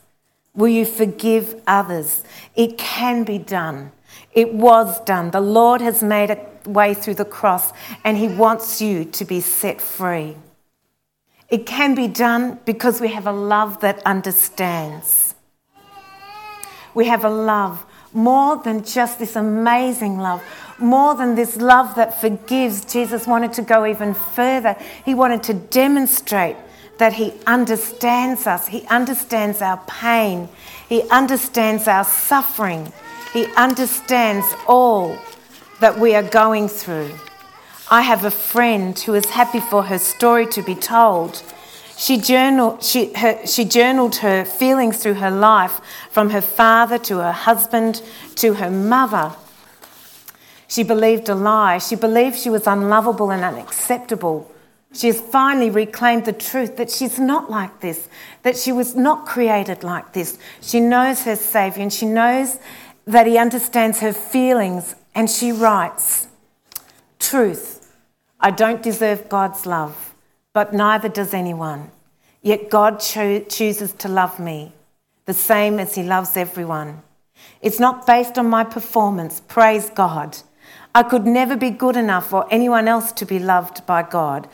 Will 0.55 0.69
you 0.69 0.85
forgive 0.85 1.61
others? 1.67 2.23
It 2.55 2.79
can 2.79 3.23
be 3.23 3.37
done. 3.37 3.91
It 4.33 4.53
was 4.53 4.99
done. 5.01 5.31
The 5.31 5.41
Lord 5.41 5.81
has 5.81 6.03
made 6.03 6.31
a 6.31 6.39
way 6.69 6.93
through 6.93 7.15
the 7.15 7.25
cross, 7.25 7.73
and 8.03 8.17
He 8.17 8.27
wants 8.27 8.81
you 8.81 9.05
to 9.05 9.25
be 9.25 9.41
set 9.41 9.81
free. 9.81 10.35
It 11.49 11.65
can 11.65 11.95
be 11.95 12.07
done 12.07 12.59
because 12.65 12.99
we 12.99 13.07
have 13.09 13.25
a 13.25 13.31
love 13.31 13.79
that 13.81 14.03
understands. 14.05 15.35
We 16.93 17.05
have 17.05 17.23
a 17.23 17.29
love 17.29 17.85
more 18.13 18.57
than 18.57 18.83
just 18.83 19.19
this 19.19 19.35
amazing 19.35 20.17
love, 20.17 20.43
more 20.79 21.15
than 21.15 21.35
this 21.35 21.57
love 21.57 21.95
that 21.95 22.19
forgives. 22.19 22.83
Jesus 22.85 23.27
wanted 23.27 23.53
to 23.53 23.61
go 23.61 23.85
even 23.85 24.13
further. 24.13 24.75
He 25.05 25.13
wanted 25.13 25.43
to 25.43 25.53
demonstrate 25.53 26.55
that 26.97 27.13
He 27.13 27.33
understands 27.45 28.47
us, 28.47 28.67
He 28.67 28.85
understands 28.87 29.61
our 29.61 29.77
pain, 29.87 30.49
He 30.89 31.03
understands 31.09 31.87
our 31.87 32.03
suffering, 32.03 32.91
He 33.37 33.45
understands 33.53 34.47
all 34.65 35.15
that 35.79 35.99
we 35.99 36.15
are 36.15 36.23
going 36.23 36.67
through. 36.67 37.11
I 37.87 38.01
have 38.01 38.25
a 38.25 38.31
friend 38.31 38.97
who 38.97 39.13
is 39.13 39.25
happy 39.25 39.59
for 39.59 39.83
her 39.83 39.99
story 39.99 40.47
to 40.47 40.63
be 40.63 40.73
told. 40.73 41.43
She 41.95 42.17
journaled, 42.17 42.81
she, 42.81 43.13
her, 43.13 43.45
she 43.45 43.63
journaled 43.63 44.15
her 44.15 44.43
feelings 44.43 44.97
through 44.97 45.19
her 45.25 45.29
life 45.29 45.79
from 46.09 46.31
her 46.31 46.41
father 46.41 46.97
to 46.97 47.17
her 47.17 47.31
husband 47.31 48.01
to 48.37 48.55
her 48.55 48.71
mother. 48.71 49.35
She 50.67 50.81
believed 50.81 51.29
a 51.29 51.35
lie. 51.35 51.77
She 51.77 51.95
believed 51.95 52.39
she 52.39 52.49
was 52.49 52.65
unlovable 52.65 53.29
and 53.29 53.43
unacceptable. 53.43 54.51
She 54.93 55.07
has 55.07 55.21
finally 55.21 55.69
reclaimed 55.69 56.25
the 56.25 56.33
truth 56.33 56.77
that 56.77 56.89
she's 56.89 57.19
not 57.19 57.51
like 57.51 57.81
this, 57.81 58.09
that 58.41 58.57
she 58.57 58.71
was 58.71 58.95
not 58.95 59.27
created 59.27 59.83
like 59.83 60.13
this. 60.13 60.39
She 60.59 60.79
knows 60.79 61.21
her 61.21 61.35
Saviour 61.35 61.83
and 61.83 61.93
she 61.93 62.07
knows 62.07 62.57
that 63.07 63.25
He 63.25 63.37
understands 63.37 64.01
her 64.01 64.13
feelings 64.13 64.95
and 65.15 65.29
she 65.29 65.51
writes, 65.51 66.27
Truth, 67.17 67.91
I 68.39 68.51
don't 68.51 68.83
deserve 68.83 69.29
God's 69.29 69.65
love, 69.65 70.13
but 70.53 70.73
neither 70.73 71.09
does 71.09 71.33
anyone. 71.33 71.89
Yet 72.41 72.69
God 72.69 72.99
cho- 72.99 73.39
chooses 73.39 73.93
to 73.93 74.07
love 74.07 74.39
me, 74.39 74.73
the 75.25 75.33
same 75.33 75.79
as 75.79 75.95
He 75.95 76.03
loves 76.03 76.37
everyone. 76.37 77.01
It's 77.61 77.79
not 77.79 78.05
based 78.05 78.37
on 78.37 78.49
my 78.49 78.63
performance, 78.63 79.41
praise 79.47 79.89
God. 79.89 80.37
I 80.93 81.03
could 81.03 81.25
never 81.25 81.55
be 81.55 81.69
good 81.69 81.95
enough 81.95 82.27
for 82.27 82.45
anyone 82.51 82.87
else 82.87 83.11
to 83.13 83.25
be 83.25 83.39
loved 83.39 83.85
by 83.85 84.03
God. 84.03 84.47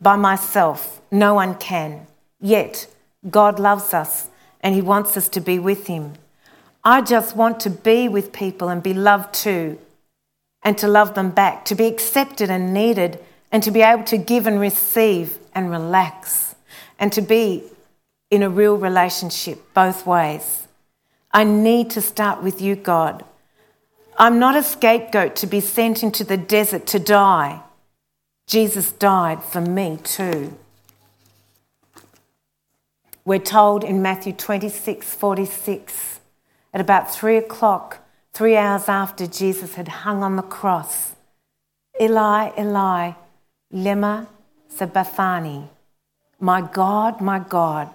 By 0.00 0.16
myself, 0.16 1.00
no 1.10 1.34
one 1.34 1.56
can. 1.56 2.06
Yet, 2.40 2.86
God 3.28 3.60
loves 3.60 3.92
us 3.92 4.30
and 4.60 4.74
He 4.74 4.80
wants 4.80 5.16
us 5.16 5.28
to 5.30 5.40
be 5.40 5.58
with 5.58 5.86
Him. 5.86 6.14
I 6.82 7.02
just 7.02 7.36
want 7.36 7.60
to 7.60 7.70
be 7.70 8.08
with 8.08 8.32
people 8.32 8.68
and 8.68 8.82
be 8.82 8.94
loved 8.94 9.34
too 9.34 9.78
and 10.62 10.76
to 10.78 10.88
love 10.88 11.14
them 11.14 11.30
back, 11.30 11.64
to 11.66 11.74
be 11.74 11.86
accepted 11.86 12.50
and 12.50 12.74
needed, 12.74 13.18
and 13.50 13.62
to 13.62 13.70
be 13.70 13.82
able 13.82 14.04
to 14.04 14.18
give 14.18 14.46
and 14.46 14.60
receive 14.60 15.38
and 15.54 15.70
relax, 15.70 16.54
and 16.98 17.12
to 17.12 17.22
be 17.22 17.64
in 18.30 18.42
a 18.42 18.50
real 18.50 18.76
relationship 18.76 19.72
both 19.74 20.06
ways. 20.06 20.68
I 21.32 21.44
need 21.44 21.90
to 21.90 22.00
start 22.00 22.42
with 22.42 22.60
you, 22.60 22.76
God. 22.76 23.24
I'm 24.18 24.38
not 24.38 24.56
a 24.56 24.62
scapegoat 24.62 25.34
to 25.36 25.46
be 25.46 25.60
sent 25.60 26.02
into 26.02 26.24
the 26.24 26.36
desert 26.36 26.86
to 26.88 26.98
die. 26.98 27.62
Jesus 28.46 28.92
died 28.92 29.42
for 29.42 29.60
me 29.60 29.98
too. 30.02 30.58
We're 33.24 33.38
told 33.38 33.84
in 33.84 34.02
Matthew 34.02 34.32
26 34.32 35.14
46 35.14 36.19
at 36.72 36.80
about 36.80 37.12
three 37.12 37.36
o'clock 37.36 38.00
three 38.32 38.56
hours 38.56 38.88
after 38.88 39.26
Jesus 39.26 39.74
had 39.74 39.88
hung 39.88 40.22
on 40.22 40.36
the 40.36 40.42
cross. 40.42 41.14
Eli, 42.00 42.50
Eli, 42.58 43.12
lema 43.72 44.26
sabachthani. 44.68 45.68
My 46.38 46.62
God, 46.62 47.20
my 47.20 47.38
God, 47.38 47.90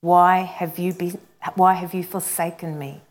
why 0.00 0.38
have 0.38 0.78
you, 0.78 0.94
been, 0.94 1.18
why 1.56 1.74
have 1.74 1.92
you 1.92 2.02
forsaken 2.02 2.78
me? 2.78 3.02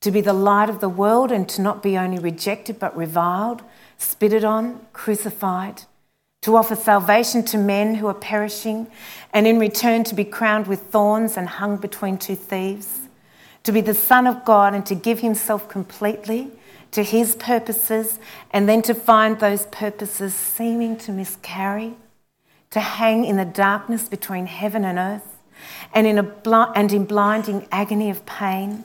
To 0.00 0.10
be 0.10 0.20
the 0.20 0.32
light 0.32 0.70
of 0.70 0.80
the 0.80 0.88
world 0.88 1.30
and 1.30 1.48
to 1.50 1.62
not 1.62 1.82
be 1.82 1.96
only 1.96 2.18
rejected 2.18 2.78
but 2.78 2.96
reviled, 2.96 3.62
spitted 3.98 4.44
on, 4.44 4.80
crucified, 4.92 5.82
to 6.42 6.56
offer 6.56 6.74
salvation 6.74 7.44
to 7.44 7.58
men 7.58 7.96
who 7.96 8.06
are 8.06 8.14
perishing, 8.14 8.86
and 9.32 9.46
in 9.46 9.58
return 9.58 10.04
to 10.04 10.14
be 10.14 10.24
crowned 10.24 10.66
with 10.66 10.80
thorns 10.84 11.36
and 11.36 11.48
hung 11.48 11.76
between 11.76 12.16
two 12.16 12.34
thieves 12.34 12.99
to 13.64 13.72
be 13.72 13.80
the 13.80 13.94
Son 13.94 14.26
of 14.26 14.44
God 14.44 14.74
and 14.74 14.84
to 14.86 14.94
give 14.94 15.20
himself 15.20 15.68
completely 15.68 16.50
to 16.92 17.04
his 17.04 17.36
purposes, 17.36 18.18
and 18.50 18.68
then 18.68 18.82
to 18.82 18.94
find 18.94 19.38
those 19.38 19.66
purposes 19.66 20.34
seeming 20.34 20.96
to 20.96 21.12
miscarry, 21.12 21.94
to 22.70 22.80
hang 22.80 23.24
in 23.24 23.36
the 23.36 23.44
darkness 23.44 24.08
between 24.08 24.46
heaven 24.46 24.84
and 24.84 24.98
earth, 24.98 25.38
and 25.94 26.06
in, 26.06 26.18
a 26.18 26.22
bl- 26.22 26.72
and 26.74 26.92
in 26.92 27.04
blinding 27.04 27.66
agony 27.70 28.10
of 28.10 28.26
pain, 28.26 28.84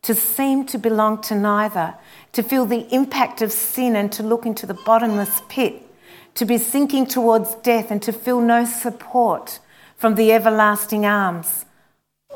to 0.00 0.14
seem 0.14 0.64
to 0.66 0.78
belong 0.78 1.20
to 1.20 1.34
neither, 1.34 1.94
to 2.32 2.42
feel 2.42 2.64
the 2.64 2.92
impact 2.94 3.42
of 3.42 3.52
sin 3.52 3.94
and 3.94 4.10
to 4.10 4.22
look 4.22 4.46
into 4.46 4.66
the 4.66 4.74
bottomless 4.86 5.42
pit, 5.48 5.82
to 6.34 6.44
be 6.44 6.56
sinking 6.56 7.06
towards 7.06 7.54
death 7.56 7.90
and 7.90 8.02
to 8.02 8.12
feel 8.12 8.40
no 8.40 8.64
support 8.64 9.58
from 9.96 10.14
the 10.14 10.32
everlasting 10.32 11.04
arms 11.04 11.66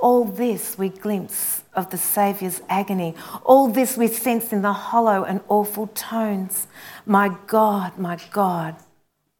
all 0.01 0.25
this 0.25 0.79
we 0.79 0.89
glimpse 0.89 1.63
of 1.75 1.91
the 1.91 1.99
Saviour's 1.99 2.61
agony. 2.69 3.15
All 3.45 3.69
this 3.69 3.97
we 3.97 4.09
sense 4.09 4.53
in 4.53 4.63
the 4.63 4.73
hollow 4.73 5.25
and 5.25 5.41
awful 5.49 5.89
tones. 5.89 6.67
My 7.05 7.37
God, 7.47 7.99
my 7.99 8.19
God, 8.31 8.77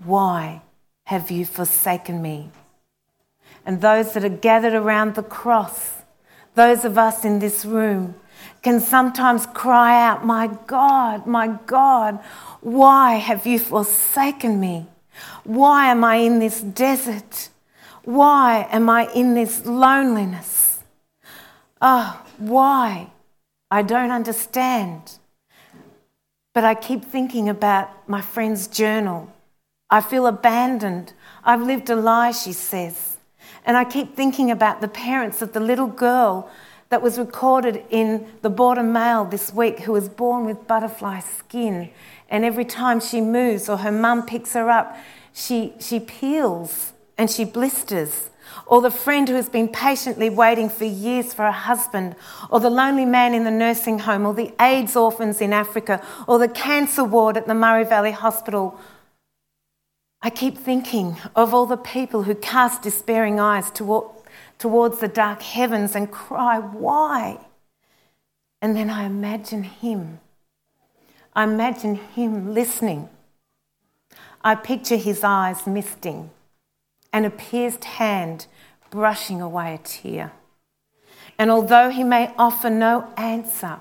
why 0.05 0.63
have 1.05 1.31
you 1.31 1.45
forsaken 1.45 2.21
me? 2.21 2.51
And 3.65 3.81
those 3.81 4.13
that 4.13 4.25
are 4.25 4.29
gathered 4.29 4.75
around 4.75 5.15
the 5.15 5.23
cross, 5.23 6.03
those 6.55 6.85
of 6.85 6.99
us 6.99 7.25
in 7.25 7.39
this 7.39 7.65
room, 7.65 8.15
can 8.63 8.81
sometimes 8.81 9.47
cry 9.47 10.01
out, 10.01 10.25
My 10.25 10.49
God, 10.67 11.27
my 11.27 11.49
God, 11.67 12.19
why 12.61 13.15
have 13.15 13.47
you 13.47 13.59
forsaken 13.59 14.61
me? 14.61 14.87
Why 15.45 15.91
am 15.91 16.05
I 16.05 16.17
in 16.17 16.39
this 16.39 16.61
desert? 16.61 17.49
Why 18.07 18.69
am 18.71 18.89
I 18.89 19.13
in 19.13 19.35
this 19.35 19.67
loneliness? 19.67 20.79
Oh, 21.81 22.25
why? 22.39 23.11
I 23.69 23.83
don't 23.83 24.13
understand. 24.13 25.19
But 26.55 26.63
I 26.63 26.77
keep 26.77 27.05
thinking 27.05 27.49
about 27.49 28.09
my 28.09 28.21
friend's 28.21 28.69
journal. 28.69 29.33
I 29.91 30.01
feel 30.01 30.29
abandoned. 30.29 31.15
I've 31.43 31.63
lived 31.63 31.91
a 31.91 31.97
lie, 31.97 32.31
she 32.31 32.53
says. 32.53 33.17
And 33.65 33.77
I 33.77 33.83
keep 33.83 34.15
thinking 34.15 34.53
about 34.53 34.81
the 34.81 34.89
parents 34.89 35.43
of 35.43 35.53
the 35.53 35.59
little 35.59 35.89
girl 35.89 36.49
that 36.91 37.03
was 37.03 37.19
recorded 37.19 37.83
in 37.91 38.29
the 38.43 38.51
Border 38.51 38.85
Mail 38.85 39.25
this 39.25 39.53
week 39.53 39.81
who 39.81 39.91
was 39.91 40.09
born 40.09 40.47
with 40.47 40.69
butterfly 40.69 41.19
skin. 41.19 41.91
And 42.29 42.45
every 42.45 42.67
time 42.67 43.01
she 43.01 43.21
moves 43.21 43.69
or 43.69 43.79
her 43.79 43.91
mum 43.91 44.27
picks 44.27 44.53
her 44.53 44.71
up, 44.71 44.97
she, 45.33 45.73
she 45.81 45.99
peels 45.99 46.93
and 47.19 47.31
she 47.31 47.45
blisters, 47.45 48.31
or 48.67 48.81
the 48.81 48.91
friend 48.91 49.29
who 49.29 49.35
has 49.35 49.49
been 49.49 49.69
patiently 49.69 50.29
waiting 50.29 50.69
for 50.69 50.85
years 50.85 51.33
for 51.33 51.45
a 51.45 51.53
husband, 51.53 52.15
or 52.51 52.61
the 52.61 52.71
lonely 52.71 53.05
man 53.05 53.35
in 53.35 53.45
the 53.45 53.51
nursing 53.51 54.01
home, 54.01 54.27
or 54.27 54.35
the 54.35 54.53
AIDS 54.61 54.97
orphans 54.97 55.41
in 55.41 55.53
Africa, 55.53 56.05
or 56.27 56.39
the 56.39 56.49
cancer 56.49 57.05
ward 57.05 57.37
at 57.37 57.47
the 57.47 57.55
Murray 57.55 57.85
Valley 57.85 58.13
Hospital. 58.13 58.79
I 60.23 60.31
keep 60.31 60.59
thinking 60.59 61.17
of 61.35 61.55
all 61.55 61.67
the 61.67 61.77
people 61.77 62.25
who 62.25 62.35
cast 62.35 62.83
despairing 62.83 63.41
eyes 63.41 63.71
toward, 63.71 64.11
towards 64.59 64.99
the 64.99 65.09
dark 65.09 65.43
heavens 65.43 65.95
and 65.95 66.11
cry, 66.11 66.59
Why? 66.59 67.39
And 68.61 68.77
then 68.77 68.91
I 68.91 69.05
imagine 69.05 69.63
him. 69.63 70.21
I 71.35 71.45
imagine 71.45 71.97
him 71.97 72.55
listening. 72.55 73.11
I 74.43 74.55
picture 74.55 74.97
his 74.97 75.23
eyes 75.23 75.67
misting 75.67 76.31
and 77.17 77.25
a 77.25 77.31
pierced 77.31 77.85
hand 77.85 78.47
brushing 78.91 79.41
away 79.41 79.73
a 79.73 79.79
tear. 79.79 80.33
And 81.39 81.51
although 81.51 81.89
he 81.89 82.05
may 82.05 82.35
offer 82.37 82.69
no 82.69 83.11
answer, 83.17 83.81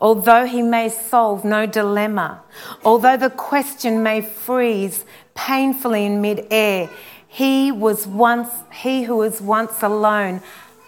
Although 0.00 0.46
he 0.46 0.62
may 0.62 0.88
solve 0.88 1.44
no 1.44 1.66
dilemma, 1.66 2.42
although 2.82 3.18
the 3.18 3.28
question 3.28 4.02
may 4.02 4.22
freeze 4.22 5.04
painfully 5.34 6.06
in 6.06 6.22
midair, 6.22 6.88
he 7.28 7.70
was 7.70 8.06
once 8.06 8.48
he 8.72 9.02
who 9.02 9.16
was 9.16 9.42
once 9.42 9.82
alone 9.82 10.40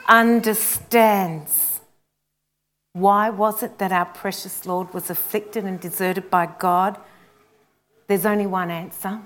understands. 0.08 1.80
Why 2.94 3.28
was 3.28 3.62
it 3.62 3.76
that 3.76 3.92
our 3.92 4.06
precious 4.06 4.64
Lord 4.64 4.94
was 4.94 5.10
afflicted 5.10 5.64
and 5.64 5.78
deserted 5.78 6.30
by 6.30 6.46
God? 6.46 6.98
There's 8.06 8.24
only 8.24 8.46
one 8.46 8.70
answer 8.70 9.20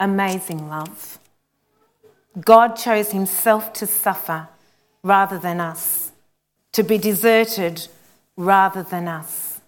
amazing 0.00 0.68
love. 0.68 1.18
God 2.40 2.76
chose 2.76 3.10
himself 3.12 3.72
to 3.74 3.86
suffer 3.86 4.48
rather 5.02 5.38
than 5.38 5.60
us, 5.60 6.12
to 6.72 6.82
be 6.82 6.98
deserted 6.98 7.88
rather 8.36 8.82
than 8.82 9.08
us. 9.08 9.60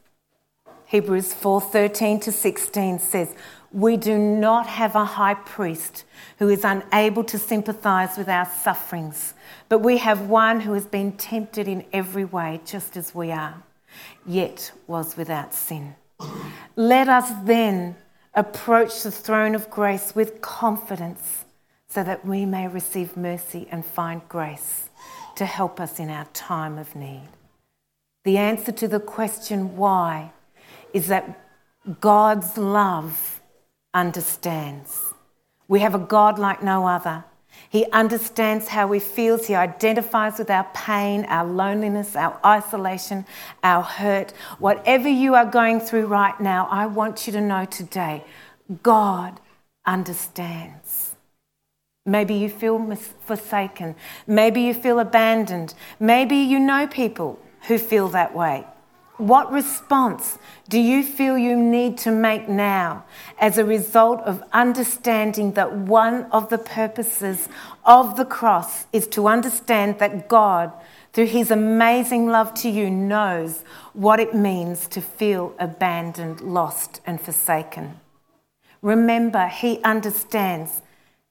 Hebrews 0.87 1.33
4:13 1.33 2.21
to 2.21 2.33
16 2.33 2.99
says, 2.99 3.35
"We 3.73 3.97
do 3.97 4.19
not 4.19 4.67
have 4.67 4.97
a 4.97 5.05
high 5.05 5.35
priest 5.35 6.05
who 6.39 6.49
is 6.49 6.65
unable 6.65 7.25
to 7.25 7.39
sympathize 7.39 8.17
with 8.17 8.29
our 8.29 8.47
sufferings, 8.47 9.35
but 9.69 9.79
we 9.79 9.99
have 9.99 10.29
one 10.29 10.61
who 10.61 10.73
has 10.73 10.87
been 10.87 11.13
tempted 11.13 11.69
in 11.69 11.85
every 11.93 12.25
way 12.25 12.61
just 12.65 12.97
as 12.97 13.15
we 13.15 13.31
are, 13.31 13.63
yet 14.27 14.73
was 14.87 15.17
without 15.17 15.55
sin." 15.55 15.95
Let 16.77 17.09
us 17.09 17.31
then 17.45 17.97
approach 18.35 19.03
the 19.03 19.11
throne 19.11 19.55
of 19.55 19.71
grace 19.71 20.15
with 20.15 20.41
confidence 20.41 21.45
so 21.89 22.05
that 22.05 22.25
we 22.25 22.47
may 22.47 22.69
receive 22.69 23.17
mercy 23.17 23.67
and 23.71 23.85
find 23.85 24.23
grace 24.29 24.91
to 25.37 25.45
help 25.45 25.81
us 25.81 25.99
in 25.99 26.09
our 26.09 26.27
time 26.27 26.79
of 26.79 26.95
need. 26.95 27.29
The 28.25 28.37
answer 28.37 28.73
to 28.73 28.87
the 28.87 29.01
question 29.01 29.77
why 29.77 30.33
is 30.93 31.09
that 31.09 31.41
God's 32.01 32.59
love 32.59 33.41
understands. 33.95 35.15
We 35.67 35.81
have 35.81 35.95
a 35.95 35.99
God 35.99 36.39
like 36.39 36.63
no 36.63 36.87
other. 36.87 37.25
He 37.69 37.87
understands 37.93 38.69
how 38.69 38.87
we 38.87 38.99
feel. 38.99 39.39
He 39.39 39.55
identifies 39.55 40.39
with 40.39 40.51
our 40.51 40.69
pain, 40.75 41.25
our 41.27 41.45
loneliness, 41.45 42.17
our 42.17 42.39
isolation, 42.45 43.27
our 43.63 43.83
hurt. 43.83 44.33
Whatever 44.59 45.09
you 45.09 45.35
are 45.35 45.47
going 45.47 45.81
through 45.81 46.07
right 46.07 46.39
now, 46.41 46.67
I 46.71 46.87
want 46.87 47.27
you 47.27 47.33
to 47.35 47.41
know 47.41 47.65
today 47.65 48.25
God 48.83 49.41
understands. 49.85 51.15
Maybe 52.07 52.35
you 52.35 52.49
feel 52.49 52.97
forsaken. 52.97 53.95
Maybe 54.27 54.63
you 54.63 54.75
feel 54.75 54.99
abandoned. 54.99 55.75
Maybe 55.99 56.37
you 56.37 56.59
know 56.59 56.87
people 56.87 57.39
who 57.69 57.79
feel 57.79 58.09
that 58.09 58.35
way. 58.35 58.67
What 59.21 59.53
response 59.53 60.39
do 60.71 60.81
you 60.81 61.03
feel 61.03 61.37
you 61.37 61.55
need 61.55 61.99
to 61.99 62.11
make 62.11 62.49
now 62.49 63.05
as 63.39 63.59
a 63.59 63.67
result 63.67 64.21
of 64.21 64.43
understanding 64.55 65.53
that 65.53 65.75
one 65.77 66.25
of 66.33 66.49
the 66.49 66.57
purposes 66.57 67.47
of 67.85 68.17
the 68.17 68.25
cross 68.25 68.87
is 68.95 69.07
to 69.09 69.29
understand 69.29 69.99
that 69.99 70.27
God, 70.27 70.73
through 71.13 71.27
his 71.27 71.51
amazing 71.51 72.29
love 72.29 72.55
to 72.63 72.71
you, 72.71 72.89
knows 72.89 73.63
what 73.93 74.21
it 74.21 74.35
means 74.35 74.87
to 74.89 75.03
feel 75.03 75.55
abandoned, 75.59 76.41
lost, 76.41 77.03
and 77.05 77.21
forsaken? 77.21 78.01
Remember, 78.81 79.49
he 79.49 79.83
understands. 79.83 80.81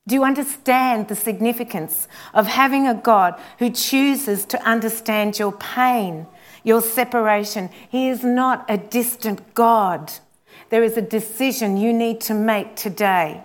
Do 0.07 0.13
you 0.13 0.23
understand 0.23 1.07
the 1.07 1.15
significance 1.15 2.07
of 2.35 2.45
having 2.45 2.85
a 2.85 2.93
God 2.93 3.33
who 3.57 3.71
chooses 3.71 4.45
to 4.45 4.61
understand 4.61 5.39
your 5.39 5.53
pain? 5.53 6.27
Your 6.63 6.81
separation. 6.81 7.69
He 7.89 8.09
is 8.09 8.23
not 8.23 8.65
a 8.69 8.77
distant 8.77 9.53
God. 9.53 10.11
There 10.69 10.83
is 10.83 10.97
a 10.97 11.01
decision 11.01 11.77
you 11.77 11.93
need 11.93 12.21
to 12.21 12.33
make 12.33 12.75
today. 12.75 13.43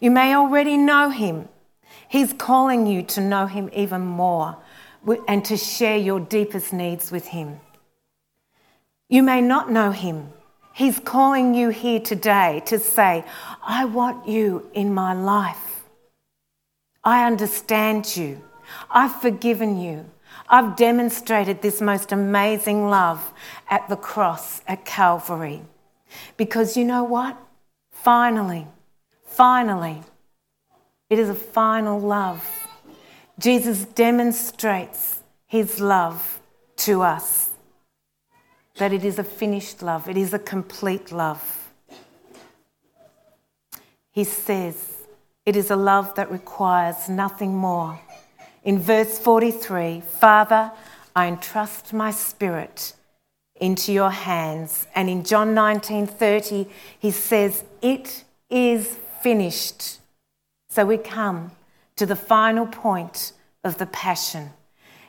You 0.00 0.10
may 0.10 0.34
already 0.34 0.76
know 0.76 1.10
Him. 1.10 1.48
He's 2.08 2.32
calling 2.32 2.86
you 2.86 3.02
to 3.02 3.20
know 3.20 3.46
Him 3.46 3.70
even 3.72 4.02
more 4.02 4.58
and 5.28 5.44
to 5.44 5.56
share 5.56 5.96
your 5.96 6.20
deepest 6.20 6.72
needs 6.72 7.10
with 7.10 7.26
Him. 7.28 7.60
You 9.08 9.22
may 9.22 9.40
not 9.40 9.70
know 9.70 9.90
Him. 9.90 10.30
He's 10.72 10.98
calling 10.98 11.54
you 11.54 11.68
here 11.68 12.00
today 12.00 12.62
to 12.66 12.78
say, 12.78 13.24
I 13.62 13.84
want 13.84 14.26
you 14.26 14.68
in 14.74 14.92
my 14.92 15.12
life. 15.14 15.84
I 17.04 17.26
understand 17.26 18.16
you. 18.16 18.42
I've 18.90 19.20
forgiven 19.20 19.80
you. 19.80 20.10
I've 20.48 20.76
demonstrated 20.76 21.62
this 21.62 21.80
most 21.80 22.12
amazing 22.12 22.88
love 22.88 23.32
at 23.70 23.88
the 23.88 23.96
cross 23.96 24.60
at 24.68 24.84
Calvary. 24.84 25.62
Because 26.36 26.76
you 26.76 26.84
know 26.84 27.04
what? 27.04 27.36
Finally, 27.90 28.66
finally, 29.24 30.02
it 31.08 31.18
is 31.18 31.28
a 31.28 31.34
final 31.34 31.98
love. 31.98 32.68
Jesus 33.38 33.84
demonstrates 33.84 35.20
his 35.46 35.80
love 35.80 36.40
to 36.76 37.02
us. 37.02 37.50
That 38.76 38.92
it 38.92 39.04
is 39.04 39.18
a 39.18 39.24
finished 39.24 39.82
love, 39.82 40.08
it 40.08 40.16
is 40.16 40.34
a 40.34 40.38
complete 40.38 41.12
love. 41.12 41.72
He 44.10 44.24
says, 44.24 44.94
it 45.46 45.56
is 45.56 45.70
a 45.70 45.76
love 45.76 46.14
that 46.16 46.30
requires 46.30 47.08
nothing 47.08 47.56
more 47.56 48.00
in 48.64 48.78
verse 48.78 49.18
43 49.18 50.00
Father, 50.00 50.72
I 51.14 51.26
entrust 51.26 51.92
my 51.92 52.10
spirit 52.10 52.94
into 53.54 53.92
your 53.92 54.10
hands. 54.10 54.86
And 54.94 55.08
in 55.08 55.22
John 55.22 55.54
19:30 55.54 56.66
he 56.98 57.10
says, 57.10 57.64
"It 57.80 58.24
is 58.50 58.96
finished." 59.22 60.00
So 60.68 60.84
we 60.84 60.98
come 60.98 61.52
to 61.96 62.06
the 62.06 62.16
final 62.16 62.66
point 62.66 63.32
of 63.62 63.78
the 63.78 63.86
passion. 63.86 64.52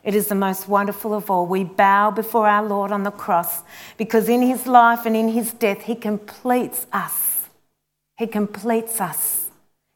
It 0.04 0.14
is 0.14 0.28
the 0.28 0.36
most 0.36 0.68
wonderful 0.68 1.16
of 1.16 1.32
all. 1.32 1.48
We 1.48 1.64
bow 1.64 2.12
before 2.12 2.48
our 2.48 2.64
Lord 2.64 2.92
on 2.92 3.04
the 3.04 3.12
cross 3.12 3.64
because 3.98 4.30
in 4.30 4.44
his 4.44 4.68
life 4.68 5.08
and 5.08 5.16
in 5.16 5.30
his 5.30 5.52
death 5.52 5.82
he 5.82 5.96
completes 5.96 6.86
us. 6.94 7.50
He 8.18 8.28
completes 8.28 9.02
us. 9.02 9.50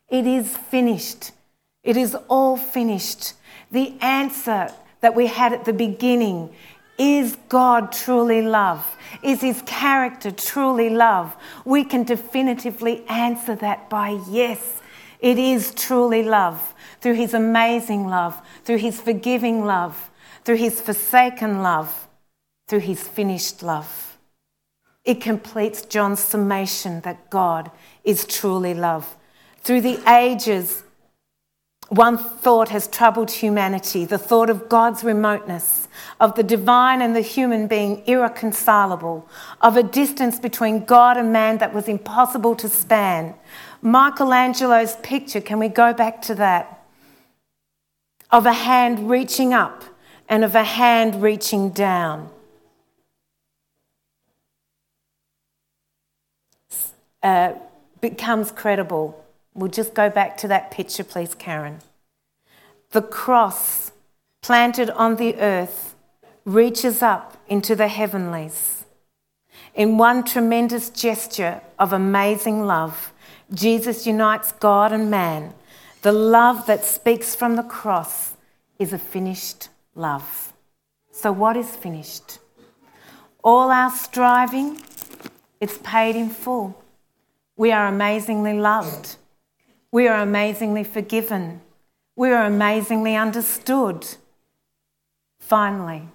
It 0.10 0.26
is 0.26 0.58
finished. 0.58 1.32
It 1.90 1.98
is 1.98 2.16
all 2.28 2.56
finished. 2.56 3.34
The 3.72 3.96
answer 4.00 4.72
that 5.02 5.16
we 5.16 5.26
had 5.26 5.54
at 5.54 5.66
the 5.66 5.74
beginning 5.74 6.54
is 7.00 7.36
God 7.50 7.92
truly 7.92 8.44
love? 8.44 8.86
Is 9.24 9.42
his 9.42 9.64
character 9.64 10.30
truly 10.30 10.92
love? 10.92 11.36
We 11.66 11.84
can 11.84 12.04
definitively 12.04 13.04
answer 13.08 13.56
that 13.56 13.90
by 13.90 14.22
yes, 14.30 14.84
it 15.20 15.40
is 15.40 15.74
truly 15.74 16.22
love. 16.22 16.76
Through 17.02 17.16
his 17.16 17.34
amazing 17.34 18.06
love, 18.06 18.40
through 18.66 18.78
his 18.78 19.02
forgiving 19.02 19.66
love, 19.66 20.12
through 20.46 20.58
his 20.58 20.80
forsaken 20.80 21.64
love, 21.64 22.08
through 22.68 22.82
his 22.82 23.02
finished 23.02 23.64
love. 23.64 24.20
It 25.06 25.22
completes 25.22 25.82
John's 25.82 26.20
summation 26.20 27.02
that 27.02 27.32
God 27.32 27.72
is 28.04 28.26
truly 28.26 28.76
love. 28.76 29.18
Through 29.64 29.82
the 29.82 30.00
ages, 30.08 30.84
one 31.90 32.18
thought 32.18 32.70
has 32.70 32.88
troubled 32.88 33.32
humanity 33.32 34.06
the 34.06 34.18
thought 34.18 34.50
of 34.50 34.70
God's 34.70 35.04
remoteness, 35.04 35.88
of 36.20 36.36
the 36.36 36.44
divine 36.44 37.02
and 37.02 37.16
the 37.16 37.22
human 37.22 37.68
being 37.68 38.04
irreconcilable, 38.06 39.28
of 39.62 39.76
a 39.76 39.84
distance 39.84 40.40
between 40.40 40.86
God 40.86 41.18
and 41.18 41.34
man 41.34 41.58
that 41.58 41.74
was 41.74 41.88
impossible 41.88 42.56
to 42.58 42.70
span. 42.70 43.34
Michelangelo's 43.82 44.98
picture, 44.98 45.42
can 45.42 45.58
we 45.58 45.68
go 45.68 45.92
back 45.94 46.22
to 46.24 46.36
that? 46.36 46.86
Of 48.32 48.46
a 48.46 48.54
hand 48.54 49.10
reaching 49.10 49.54
up 49.54 49.84
and 50.28 50.44
of 50.44 50.54
a 50.54 50.64
hand 50.64 51.24
reaching 51.24 51.72
down. 51.72 52.30
Uh, 57.24 57.54
becomes 58.00 58.52
credible 58.52 59.26
We'll 59.60 59.70
just 59.70 59.94
go 59.94 60.10
back 60.10 60.38
to 60.38 60.48
that 60.48 60.72
picture, 60.72 61.04
please, 61.04 61.36
Karen. 61.36 61.80
The 62.92 63.02
cross 63.02 63.92
planted 64.42 64.90
on 64.92 65.18
the 65.18 65.36
earth 65.36 65.96
reaches 66.46 67.02
up 67.02 67.36
into 67.50 67.76
the 67.76 67.90
heavenlies. 67.90 68.86
In 69.76 69.98
one 69.98 70.24
tremendous 70.24 70.90
gesture 70.90 71.60
of 71.78 71.92
amazing 71.92 72.66
love, 72.66 73.12
Jesus 73.54 74.08
unites 74.08 74.54
God 74.54 74.94
and 74.94 75.12
man. 75.12 75.54
The 76.04 76.14
love 76.14 76.66
that 76.68 76.86
speaks 76.86 77.36
from 77.36 77.58
the 77.58 77.64
cross 77.64 78.38
is 78.80 78.94
a 78.94 78.98
finished 78.98 79.68
love. 79.94 80.54
So, 81.12 81.34
what 81.34 81.58
is 81.58 81.76
finished? 81.76 82.40
All 83.44 83.72
our 83.72 83.92
striving, 83.92 84.82
it's 85.60 85.80
paid 85.84 86.16
in 86.16 86.30
full. 86.30 86.82
We 87.58 87.74
are 87.74 87.88
amazingly 87.88 88.58
loved. 88.58 89.18
We 89.92 90.08
are 90.08 90.22
amazingly 90.22 90.84
forgiven. 90.84 91.62
We 92.16 92.30
are 92.32 92.46
amazingly 92.46 93.16
understood. 93.16 94.08
Finally, 95.40 96.10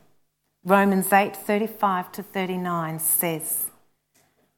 Romans 0.64 1.12
8 1.12 1.34
35 1.34 2.12
to 2.12 2.22
39 2.22 3.00
says, 3.00 3.70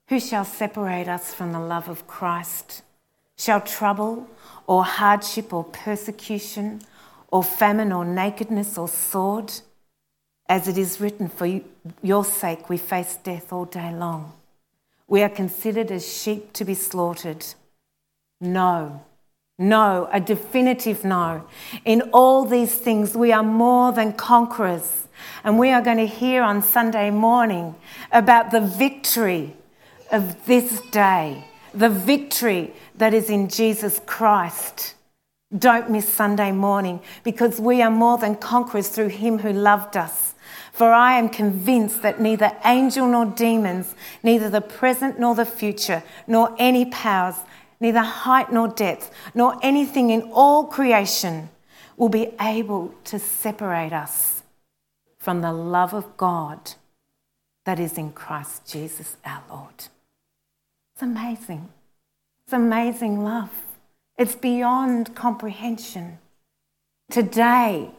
Who 0.09 0.21
shall 0.21 0.45
separate 0.45 1.09
us 1.09 1.33
from 1.33 1.53
the 1.53 1.61
love 1.61 1.89
of 1.89 2.07
Christ? 2.07 2.83
Shall 3.39 3.63
trouble 3.63 4.29
or 4.67 4.85
hardship 4.85 5.53
or 5.53 5.65
persecution 5.65 6.83
or 7.29 7.43
famine 7.43 7.93
or 7.93 8.05
nakedness 8.05 8.77
or 8.77 8.89
sword? 8.89 9.53
As 10.49 10.69
it 10.69 10.77
is 10.77 11.01
written, 11.01 11.29
For 11.29 11.61
your 12.03 12.25
sake 12.25 12.69
we 12.69 12.77
face 12.77 13.17
death 13.17 13.51
all 13.51 13.65
day 13.65 13.95
long. 13.95 14.35
We 15.09 15.23
are 15.23 15.31
considered 15.31 15.91
as 15.91 16.07
sheep 16.07 16.53
to 16.53 16.65
be 16.67 16.75
slaughtered. 16.75 17.47
No, 18.41 19.03
no, 19.59 20.09
a 20.13 20.21
definitive 20.21 21.05
no. 21.05 21.47
In 21.85 22.03
all 22.13 22.45
these 22.45 22.75
things, 22.75 23.17
we 23.17 23.33
are 23.33 23.43
more 23.43 23.93
than 23.93 24.13
conquerors. 24.13 25.09
And 25.45 25.59
we 25.59 25.71
are 25.71 25.81
going 25.81 25.97
to 25.97 26.07
hear 26.07 26.43
on 26.43 26.61
Sunday 26.63 27.11
morning 27.11 27.75
about 28.13 28.51
the 28.51 28.61
victory 28.61 29.55
of 30.13 30.45
this 30.47 30.81
day, 30.91 31.45
the 31.73 31.89
victory 31.89 32.75
that 32.97 33.15
is 33.15 33.31
in 33.31 33.49
Jesus 33.49 34.01
Christ. 34.05 34.95
Don't 35.57 35.91
miss 35.91 36.09
Sunday 36.09 36.53
morning 36.53 37.01
because 37.23 37.61
we 37.61 37.81
are 37.81 37.91
more 37.91 38.19
than 38.19 38.35
conquerors 38.37 38.89
through 38.89 39.09
him 39.09 39.39
who 39.39 39.53
loved 39.53 39.97
us. 39.97 40.35
For 40.73 40.93
I 40.93 41.19
am 41.19 41.31
convinced 41.31 42.03
that 42.03 42.21
neither 42.21 42.53
angel 42.65 43.07
nor 43.07 43.25
demons, 43.25 43.95
neither 44.23 44.51
the 44.51 44.61
present 44.61 45.19
nor 45.19 45.35
the 45.35 45.47
future, 45.47 46.03
nor 46.27 46.55
any 46.59 46.85
powers, 46.87 47.37
neither 47.81 48.01
height 48.01 48.53
nor 48.53 48.69
depth, 48.69 49.11
nor 49.35 49.59
anything 49.63 50.11
in 50.11 50.31
all 50.33 50.65
creation 50.65 51.49
will 51.97 52.09
be 52.09 52.33
able 52.41 52.95
to 53.05 53.19
separate 53.19 53.93
us 53.93 54.43
from 55.19 55.41
the 55.41 55.53
love 55.53 55.93
of 55.93 56.17
God 56.17 56.73
that 57.65 57.81
is 57.81 57.99
in 57.99 58.13
Christ 58.13 58.67
Jesus 58.67 59.17
our 59.25 59.43
Lord. 59.51 59.89
It's 60.95 61.03
amazing. 61.03 61.69
It's 62.45 62.53
amazing 62.53 63.23
love. 63.23 63.51
It's 64.17 64.35
beyond 64.35 65.15
comprehension. 65.15 66.19
Today, 67.11 67.91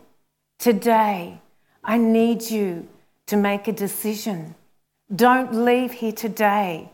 today, 0.57 1.41
I 1.83 1.97
need 1.97 2.49
you 2.49 2.87
to 3.27 3.37
make 3.37 3.67
a 3.67 3.73
decision. 3.73 4.55
Don't 5.13 5.53
leave 5.53 5.91
here 5.91 6.11
today 6.11 6.89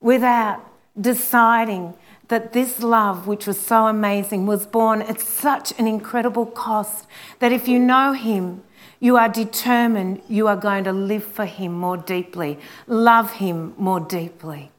without 0.00 0.60
deciding 1.00 1.94
that 2.30 2.52
this 2.52 2.80
love, 2.80 3.26
which 3.26 3.46
was 3.46 3.60
so 3.60 3.88
amazing, 3.88 4.46
was 4.46 4.64
borne 4.64 5.02
at 5.02 5.20
such 5.20 5.78
an 5.78 5.86
incredible 5.86 6.46
cost 6.46 7.06
that 7.40 7.52
if 7.52 7.66
you 7.66 7.78
know 7.78 8.12
Him, 8.12 8.62
you 9.00 9.16
are 9.16 9.28
determined 9.28 10.22
you 10.28 10.46
are 10.46 10.56
going 10.56 10.84
to 10.84 10.92
live 10.92 11.24
for 11.24 11.44
Him 11.44 11.72
more 11.72 11.96
deeply, 11.96 12.56
love 12.86 13.32
Him 13.32 13.74
more 13.76 13.98
deeply, 13.98 14.70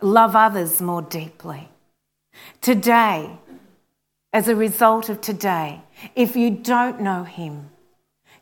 love 0.00 0.34
others 0.34 0.82
more 0.82 1.02
deeply. 1.02 1.68
Today, 2.60 3.38
as 4.32 4.48
a 4.48 4.56
result 4.56 5.08
of 5.08 5.20
today, 5.20 5.82
if 6.16 6.34
you 6.34 6.50
don't 6.50 7.00
know 7.00 7.22
Him, 7.22 7.70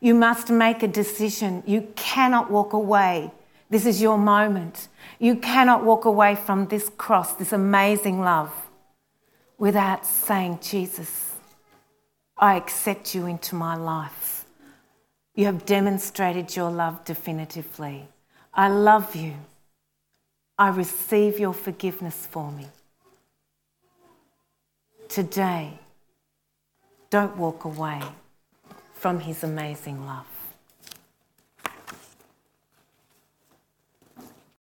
you 0.01 0.15
must 0.15 0.49
make 0.49 0.81
a 0.81 0.87
decision. 0.87 1.61
You 1.67 1.93
cannot 1.95 2.49
walk 2.49 2.73
away. 2.73 3.31
This 3.73 3.87
is 3.87 3.99
your 3.99 4.19
moment. 4.19 4.87
You 5.17 5.35
cannot 5.35 5.83
walk 5.83 6.05
away 6.05 6.35
from 6.35 6.67
this 6.67 6.89
cross, 6.89 7.33
this 7.33 7.51
amazing 7.51 8.21
love, 8.21 8.53
without 9.57 10.05
saying, 10.05 10.59
Jesus, 10.61 11.31
I 12.37 12.55
accept 12.55 13.15
you 13.15 13.25
into 13.25 13.55
my 13.55 13.75
life. 13.75 14.45
You 15.33 15.45
have 15.45 15.65
demonstrated 15.65 16.55
your 16.55 16.69
love 16.69 17.03
definitively. 17.03 18.07
I 18.53 18.67
love 18.67 19.15
you. 19.15 19.33
I 20.55 20.69
receive 20.69 21.39
your 21.39 21.53
forgiveness 21.53 22.27
for 22.29 22.51
me. 22.51 22.67
Today, 25.09 25.79
don't 27.09 27.35
walk 27.37 27.65
away 27.65 28.03
from 28.93 29.21
his 29.21 29.43
amazing 29.43 30.05
love. 30.05 30.32